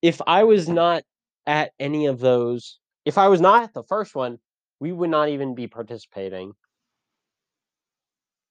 if 0.01 0.21
I 0.27 0.43
was 0.43 0.69
not 0.69 1.03
at 1.47 1.71
any 1.79 2.05
of 2.07 2.19
those 2.19 2.79
if 3.05 3.17
I 3.17 3.27
was 3.27 3.41
not 3.41 3.63
at 3.63 3.73
the 3.73 3.83
first 3.83 4.15
one, 4.15 4.39
we 4.79 4.91
would 4.91 5.09
not 5.11 5.29
even 5.29 5.55
be 5.55 5.67
participating. 5.67 6.53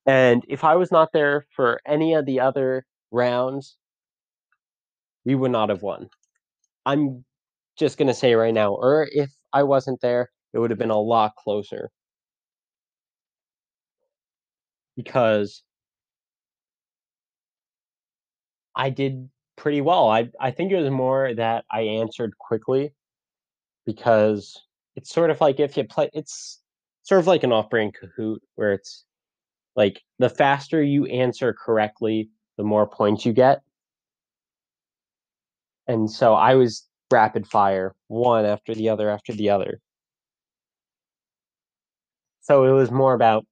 And 0.07 0.45
if 0.49 0.65
I 0.65 0.77
was 0.77 0.91
not 0.93 1.13
there 1.13 1.47
for 1.57 1.81
any 1.87 2.15
of 2.15 2.27
the 2.27 2.41
other 2.41 2.85
rounds 3.11 3.77
we 5.25 5.35
would 5.35 5.51
not 5.51 5.69
have 5.71 5.83
won. 5.83 6.09
I'm 6.87 7.25
just 7.79 7.99
gonna 7.99 8.15
say 8.15 8.35
right 8.35 8.55
now, 8.55 8.75
or 8.75 9.09
if 9.13 9.33
I 9.53 9.63
wasn't 9.65 10.01
there, 10.01 10.31
it 10.55 10.59
would 10.59 10.71
have 10.71 10.79
been 10.79 10.91
a 10.91 11.01
lot 11.01 11.35
closer. 11.37 11.91
Because 14.97 15.63
I 18.77 18.91
did 18.91 19.31
pretty 19.57 19.81
well. 19.81 20.09
I 20.09 20.31
I 20.41 20.51
think 20.51 20.73
it 20.73 20.81
was 20.81 20.91
more 20.91 21.35
that 21.35 21.65
I 21.71 21.83
answered 21.83 22.37
quickly 22.39 22.93
because 23.87 24.61
it's 24.97 25.11
sort 25.11 25.31
of 25.31 25.41
like 25.41 25.61
if 25.61 25.77
you 25.77 25.85
play 25.85 26.11
it's 26.13 26.61
sort 27.03 27.21
of 27.21 27.27
like 27.27 27.43
an 27.45 27.53
off-brand 27.53 27.95
Kahoot 27.95 28.39
where 28.55 28.73
it's, 28.73 29.05
like, 29.77 30.01
the 30.19 30.31
faster 30.31 30.83
you 30.83 31.05
answer 31.07 31.53
correctly, 31.53 32.31
the 32.57 32.65
more 32.65 32.87
points 32.89 33.27
you 33.27 33.33
get. 33.35 33.61
And 35.87 36.11
so 36.11 36.35
I 36.35 36.55
was 36.55 36.89
rapid 37.13 37.47
fire, 37.47 37.95
one 38.09 38.47
after 38.47 38.75
the 38.75 38.89
other 38.89 39.11
after 39.11 39.35
the 39.35 39.51
other. 39.51 39.81
So 42.41 42.65
it 42.65 42.73
was 42.73 42.91
more 42.91 43.15
about 43.15 43.45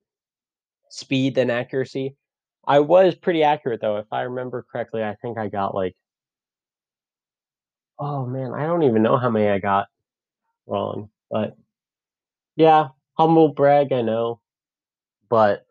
speed 0.91 1.35
than 1.35 1.51
accuracy. 1.51 2.17
I 2.67 2.81
was 2.81 3.15
pretty 3.15 3.43
accurate, 3.43 3.81
though, 3.81 3.99
if 3.99 4.07
I 4.13 4.23
remember 4.23 4.65
correctly, 4.71 5.03
I 5.03 5.15
think 5.23 5.39
I 5.39 5.49
got, 5.49 5.75
like 5.75 5.95
oh, 7.99 8.27
man, 8.27 8.53
I 8.53 8.67
don't 8.67 8.83
even 8.83 9.03
know 9.03 9.17
how 9.17 9.31
many 9.31 9.49
I 9.49 9.59
got 9.59 9.87
wrong, 10.67 11.11
but 11.31 11.57
yeah, 12.57 12.89
humble 13.19 13.49
brag, 13.53 13.93
I 13.93 14.03
know. 14.03 14.41
But 15.31 15.67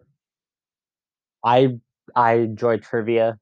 I 1.43 1.79
I 2.15 2.33
enjoy 2.33 2.77
trivia. 2.77 3.39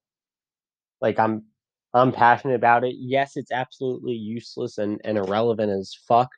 Like, 1.02 1.20
I'm 1.20 1.46
I'm 1.94 2.12
passionate 2.12 2.56
about 2.56 2.84
it. 2.84 2.96
Yes, 2.98 3.36
it's 3.36 3.52
absolutely 3.52 4.14
useless 4.14 4.78
and 4.78 5.00
and 5.04 5.18
irrelevant 5.18 5.72
as 5.72 5.96
fuck, 6.08 6.30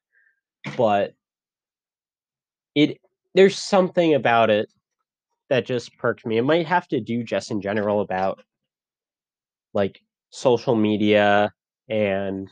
but 0.78 1.14
it 2.76 2.98
there's 3.36 3.58
something 3.58 4.14
about 4.14 4.50
it 4.50 4.70
that 5.52 5.66
just 5.66 5.98
perked 5.98 6.26
me. 6.26 6.38
It 6.38 6.44
might 6.44 6.66
have 6.66 6.88
to 6.88 7.02
do 7.02 7.26
just 7.26 7.52
in 7.52 7.60
general 7.60 8.00
about 8.00 8.42
like 9.74 10.00
social 10.30 10.78
media 10.78 11.52
and 11.90 12.50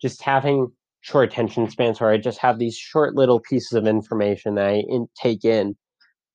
just 0.00 0.22
having 0.22 0.70
short 1.00 1.32
attention 1.32 1.68
spans 1.68 2.00
where 2.00 2.10
I 2.10 2.16
just 2.16 2.38
have 2.38 2.60
these 2.60 2.76
short 2.76 3.16
little 3.16 3.40
pieces 3.40 3.72
of 3.72 3.88
information 3.88 4.54
that 4.54 4.66
I 4.68 4.84
in, 4.88 5.08
take 5.20 5.44
in, 5.44 5.76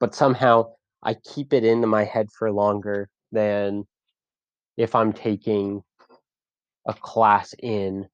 but 0.02 0.14
somehow 0.14 0.74
I 1.04 1.14
keep 1.14 1.54
it 1.54 1.64
into 1.64 1.88
my 1.88 2.04
head 2.04 2.28
for 2.38 2.52
longer 2.52 3.08
than 3.32 3.86
if 4.76 4.96
I'm 4.96 5.14
taking 5.14 5.84
a 6.86 6.94
class 6.94 7.56
in 7.64 8.10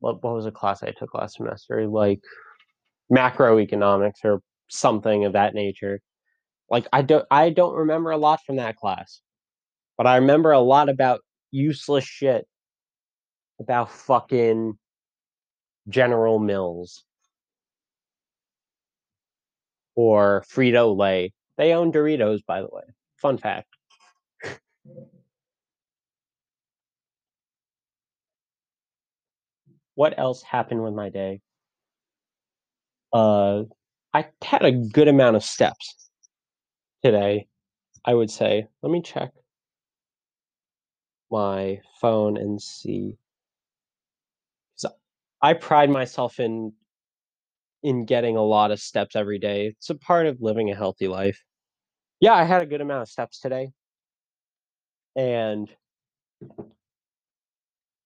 what 0.00 0.20
what 0.24 0.34
was 0.34 0.46
a 0.46 0.50
class 0.50 0.82
I 0.82 0.90
took 0.90 1.14
last 1.14 1.36
semester? 1.36 1.86
Like 1.86 2.22
macroeconomics 3.12 4.24
or 4.24 4.42
something 4.70 5.24
of 5.24 5.34
that 5.34 5.54
nature. 5.54 6.00
Like 6.70 6.86
I 6.92 7.02
don't 7.02 7.26
I 7.30 7.50
don't 7.50 7.74
remember 7.74 8.10
a 8.10 8.16
lot 8.16 8.40
from 8.46 8.56
that 8.56 8.76
class. 8.76 9.20
But 9.96 10.06
I 10.06 10.16
remember 10.16 10.52
a 10.52 10.60
lot 10.60 10.88
about 10.88 11.20
useless 11.50 12.04
shit 12.04 12.46
about 13.60 13.90
fucking 13.90 14.78
General 15.88 16.38
Mills 16.38 17.04
or 19.94 20.44
Frito 20.50 20.96
Lay. 20.96 21.32
They 21.58 21.74
own 21.74 21.92
Doritos, 21.92 22.40
by 22.46 22.62
the 22.62 22.68
way. 22.72 22.84
Fun 23.16 23.36
fact. 23.36 23.66
what 29.94 30.18
else 30.18 30.42
happened 30.42 30.82
with 30.82 30.94
my 30.94 31.10
day? 31.10 31.42
Uh, 33.12 33.64
I 34.12 34.26
had 34.42 34.64
a 34.64 34.72
good 34.72 35.08
amount 35.08 35.36
of 35.36 35.44
steps 35.44 36.10
today, 37.04 37.46
I 38.04 38.14
would 38.14 38.30
say. 38.30 38.66
Let 38.82 38.90
me 38.90 39.02
check 39.02 39.32
my 41.30 41.80
phone 42.00 42.36
and 42.36 42.60
see. 42.60 43.16
So 44.76 44.90
I 45.40 45.54
pride 45.54 45.90
myself 45.90 46.40
in 46.40 46.72
in 47.82 48.04
getting 48.04 48.36
a 48.36 48.42
lot 48.42 48.70
of 48.70 48.80
steps 48.80 49.16
every 49.16 49.38
day. 49.38 49.68
It's 49.68 49.90
a 49.90 49.94
part 49.94 50.26
of 50.26 50.42
living 50.42 50.70
a 50.70 50.76
healthy 50.76 51.08
life. 51.08 51.42
Yeah, 52.20 52.34
I 52.34 52.44
had 52.44 52.62
a 52.62 52.66
good 52.66 52.82
amount 52.82 53.02
of 53.02 53.08
steps 53.08 53.40
today. 53.40 53.70
And 55.16 55.68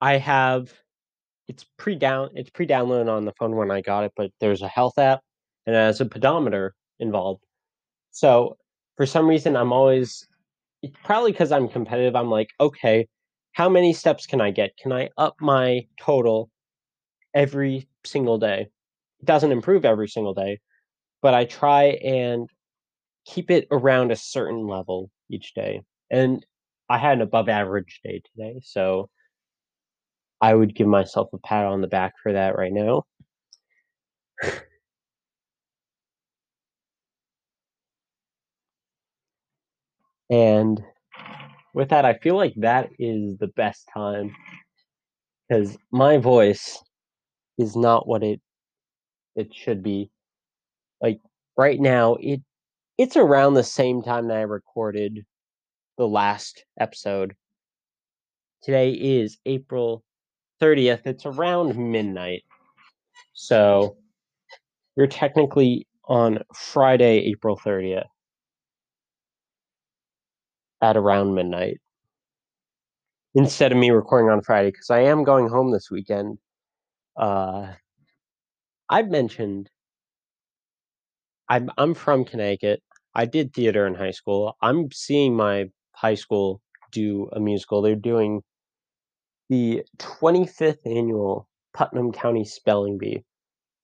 I 0.00 0.18
have 0.18 0.72
it's 1.48 1.64
pre-down 1.76 2.30
it's 2.34 2.50
pre-downloaded 2.50 3.08
on 3.08 3.24
the 3.24 3.32
phone 3.38 3.56
when 3.56 3.70
I 3.70 3.80
got 3.80 4.04
it, 4.04 4.12
but 4.16 4.30
there's 4.40 4.62
a 4.62 4.68
health 4.68 4.98
app 4.98 5.20
and 5.66 5.74
it 5.74 5.78
has 5.78 6.00
a 6.00 6.06
pedometer 6.06 6.74
involved. 6.98 7.44
So 8.10 8.56
for 8.96 9.06
some 9.06 9.26
reason 9.26 9.56
I'm 9.56 9.72
always 9.72 10.26
probably 11.02 11.32
because 11.32 11.52
I'm 11.52 11.68
competitive, 11.68 12.16
I'm 12.16 12.30
like, 12.30 12.50
okay, 12.60 13.08
how 13.52 13.68
many 13.68 13.92
steps 13.92 14.26
can 14.26 14.40
I 14.40 14.50
get? 14.50 14.76
Can 14.76 14.92
I 14.92 15.10
up 15.16 15.36
my 15.40 15.86
total 15.98 16.50
every 17.34 17.88
single 18.04 18.38
day? 18.38 18.68
It 19.20 19.26
doesn't 19.26 19.52
improve 19.52 19.84
every 19.84 20.08
single 20.08 20.34
day, 20.34 20.60
but 21.22 21.34
I 21.34 21.44
try 21.44 21.84
and 22.04 22.48
keep 23.24 23.50
it 23.50 23.66
around 23.70 24.12
a 24.12 24.16
certain 24.16 24.66
level 24.66 25.10
each 25.30 25.54
day. 25.54 25.82
And 26.10 26.44
I 26.88 26.98
had 26.98 27.14
an 27.14 27.22
above 27.22 27.48
average 27.48 28.00
day 28.04 28.22
today, 28.34 28.60
so 28.62 29.08
I 30.40 30.54
would 30.54 30.74
give 30.74 30.86
myself 30.86 31.30
a 31.32 31.38
pat 31.38 31.64
on 31.64 31.80
the 31.80 31.86
back 31.86 32.14
for 32.22 32.32
that 32.32 32.56
right 32.56 32.72
now. 32.72 33.04
And 40.30 40.82
with 41.74 41.90
that, 41.90 42.04
I 42.04 42.14
feel 42.14 42.36
like 42.36 42.54
that 42.56 42.88
is 42.98 43.36
the 43.38 43.48
best 43.48 43.88
time 43.92 44.34
because 45.48 45.76
my 45.90 46.18
voice 46.18 46.78
is 47.58 47.76
not 47.76 48.06
what 48.06 48.22
it 48.22 48.40
it 49.36 49.52
should 49.52 49.82
be. 49.82 50.10
Like 51.02 51.20
right 51.56 51.80
now, 51.80 52.16
it 52.20 52.40
it's 52.96 53.16
around 53.16 53.54
the 53.54 53.64
same 53.64 54.02
time 54.02 54.28
that 54.28 54.36
I 54.36 54.42
recorded 54.42 55.26
the 55.98 56.06
last 56.06 56.64
episode. 56.78 57.34
Today 58.62 58.92
is 58.92 59.36
April 59.44 60.04
30th. 60.62 61.06
It's 61.06 61.26
around 61.26 61.76
midnight. 61.76 62.44
So 63.34 63.96
you're 64.96 65.08
technically 65.08 65.88
on 66.06 66.38
Friday, 66.54 67.18
April 67.26 67.58
30th 67.58 68.04
at 70.84 70.98
around 70.98 71.34
midnight 71.34 71.80
instead 73.34 73.72
of 73.72 73.78
me 73.78 73.90
recording 73.90 74.30
on 74.30 74.42
Friday 74.42 74.70
because 74.70 74.90
I 74.90 75.00
am 75.00 75.24
going 75.24 75.48
home 75.48 75.72
this 75.72 75.90
weekend. 75.90 76.38
Uh, 77.16 77.72
I've 78.90 79.08
mentioned 79.08 79.70
I'm 81.48 81.70
I'm 81.78 81.94
from 81.94 82.24
Connecticut. 82.26 82.82
I 83.14 83.24
did 83.24 83.54
theater 83.54 83.86
in 83.86 83.94
high 83.94 84.10
school. 84.10 84.56
I'm 84.60 84.90
seeing 84.92 85.34
my 85.34 85.70
high 85.92 86.16
school 86.16 86.60
do 86.92 87.30
a 87.32 87.40
musical. 87.40 87.80
They're 87.80 87.96
doing 87.96 88.42
the 89.48 89.84
25th 89.98 90.84
annual 90.84 91.48
Putnam 91.72 92.12
County 92.12 92.44
Spelling 92.44 92.98
Bee, 92.98 93.24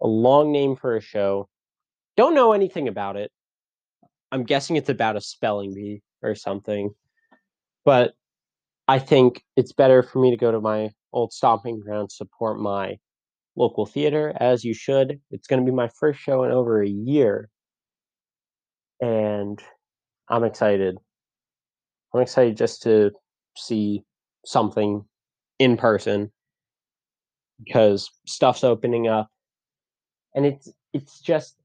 a 0.03 0.07
long 0.07 0.53
name 0.53 0.77
for 0.77 0.97
a 0.97 1.01
show. 1.01 1.49
Don't 2.17 2.35
know 2.35 2.53
anything 2.53 2.89
about 2.89 3.17
it. 3.17 3.31
I'm 4.33 4.45
guessing 4.45 4.77
it's 4.77 4.91
about 4.91 5.17
a 5.17 5.21
spelling 5.21 5.75
bee 5.75 6.03
or 6.23 6.35
something. 6.35 6.91
But 7.85 8.13
I 8.89 8.99
think 8.99 9.43
it's 9.57 9.73
better 9.73 10.03
for 10.03 10.19
me 10.21 10.31
to 10.31 10.37
go 10.37 10.51
to 10.53 10.61
my 10.61 10.91
old 11.13 11.33
stomping 11.33 11.81
ground, 11.81 12.13
support 12.13 12.59
my 12.59 12.99
local 13.57 13.87
theater, 13.87 14.35
as 14.39 14.65
you 14.65 14.75
should. 14.75 15.21
It's 15.31 15.47
going 15.47 15.65
to 15.65 15.71
be 15.71 15.75
my 15.75 15.89
first 15.89 16.21
show 16.21 16.45
in 16.45 16.51
over 16.51 16.83
a 16.83 16.89
year. 16.89 17.49
And 19.01 19.61
I'm 20.29 20.45
excited. 20.45 20.99
I'm 22.15 22.21
excited 22.21 22.57
just 22.57 22.83
to 22.83 23.13
see 23.57 24.05
something 24.45 25.05
in 25.59 25.77
person 25.77 26.33
because 27.63 28.11
stuff's 28.27 28.65
opening 28.65 29.07
up 29.07 29.29
and 30.35 30.47
it's 30.47 30.73
it's 30.93 31.21
just 31.21 31.57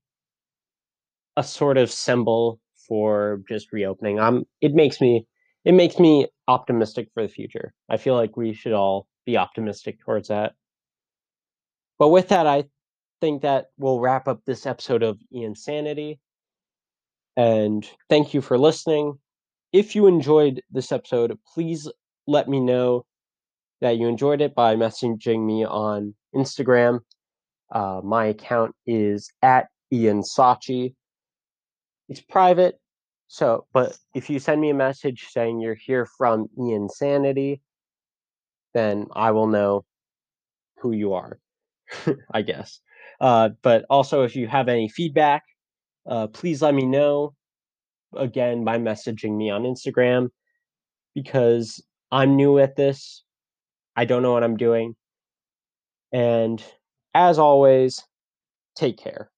a 1.38 1.44
sort 1.44 1.78
of 1.78 1.92
symbol 1.92 2.60
for 2.88 3.42
just 3.48 3.72
reopening. 3.72 4.20
I'm 4.20 4.46
it 4.62 4.74
makes 4.74 5.02
me 5.02 5.26
it 5.64 5.74
makes 5.74 6.00
me 6.00 6.28
optimistic 6.48 7.10
for 7.14 7.24
the 7.24 7.30
future. 7.30 7.74
I 7.90 7.98
feel 7.98 8.16
like 8.16 8.38
we 8.38 8.54
should 8.54 8.74
all 8.74 9.08
be 9.26 9.38
optimistic 9.38 10.00
towards 10.00 10.28
that. 10.28 10.54
But 11.98 12.10
with 12.10 12.30
that, 12.30 12.46
I 12.46 12.66
think 13.22 13.42
that 13.42 13.68
we'll 13.78 14.00
wrap 14.00 14.28
up 14.28 14.42
this 14.46 14.66
episode 14.66 15.02
of 15.02 15.18
Ian 15.34 15.56
Sanity. 15.56 16.20
And 17.38 17.90
thank 18.10 18.34
you 18.34 18.42
for 18.42 18.58
listening. 18.58 19.18
If 19.74 19.96
you 19.96 20.08
enjoyed 20.08 20.62
this 20.72 20.92
episode, 20.92 21.38
please 21.54 21.90
let 22.28 22.48
me 22.48 22.60
know 22.60 23.06
that 23.82 23.98
you 23.98 24.08
enjoyed 24.08 24.42
it 24.42 24.56
by 24.56 24.76
messaging 24.76 25.46
me 25.46 25.66
on 25.66 26.16
Instagram. 26.36 27.00
Uh, 27.74 28.02
my 28.04 28.26
account 28.26 28.74
is 28.86 29.32
at 29.42 29.68
Ian 29.92 30.22
Sachi. 30.22 30.94
It's 32.08 32.22
private, 32.22 32.80
so 33.28 33.66
but 33.74 33.98
if 34.14 34.30
you 34.30 34.40
send 34.40 34.62
me 34.62 34.70
a 34.70 34.76
message 34.76 35.28
saying 35.32 35.60
you're 35.60 35.76
here 35.76 36.06
from 36.18 36.48
Ian 36.60 36.90
Sanity, 36.90 37.62
then 38.74 39.08
I 39.14 39.32
will 39.32 39.48
know 39.48 39.86
who 40.80 40.92
you 40.92 41.14
are, 41.14 41.40
I 42.32 42.42
guess. 42.42 42.80
Uh, 43.20 43.50
but 43.62 43.86
also, 43.90 44.24
if 44.24 44.36
you 44.36 44.48
have 44.48 44.68
any 44.68 44.90
feedback, 44.90 45.44
uh, 46.06 46.28
please 46.28 46.62
let 46.62 46.76
me 46.76 46.86
know 46.86 47.34
again 48.16 48.64
by 48.64 48.78
messaging 48.78 49.36
me 49.36 49.50
on 49.50 49.64
Instagram 49.64 50.30
because 51.14 51.84
I'm 52.12 52.36
new 52.36 52.60
at 52.60 52.76
this. 52.76 53.24
I 53.96 54.06
don't 54.06 54.22
know 54.22 54.34
what 54.34 54.44
I'm 54.44 54.58
doing. 54.58 54.96
And 56.12 56.64
as 57.14 57.40
always, 57.40 58.04
take 58.76 58.98
care. 58.98 59.30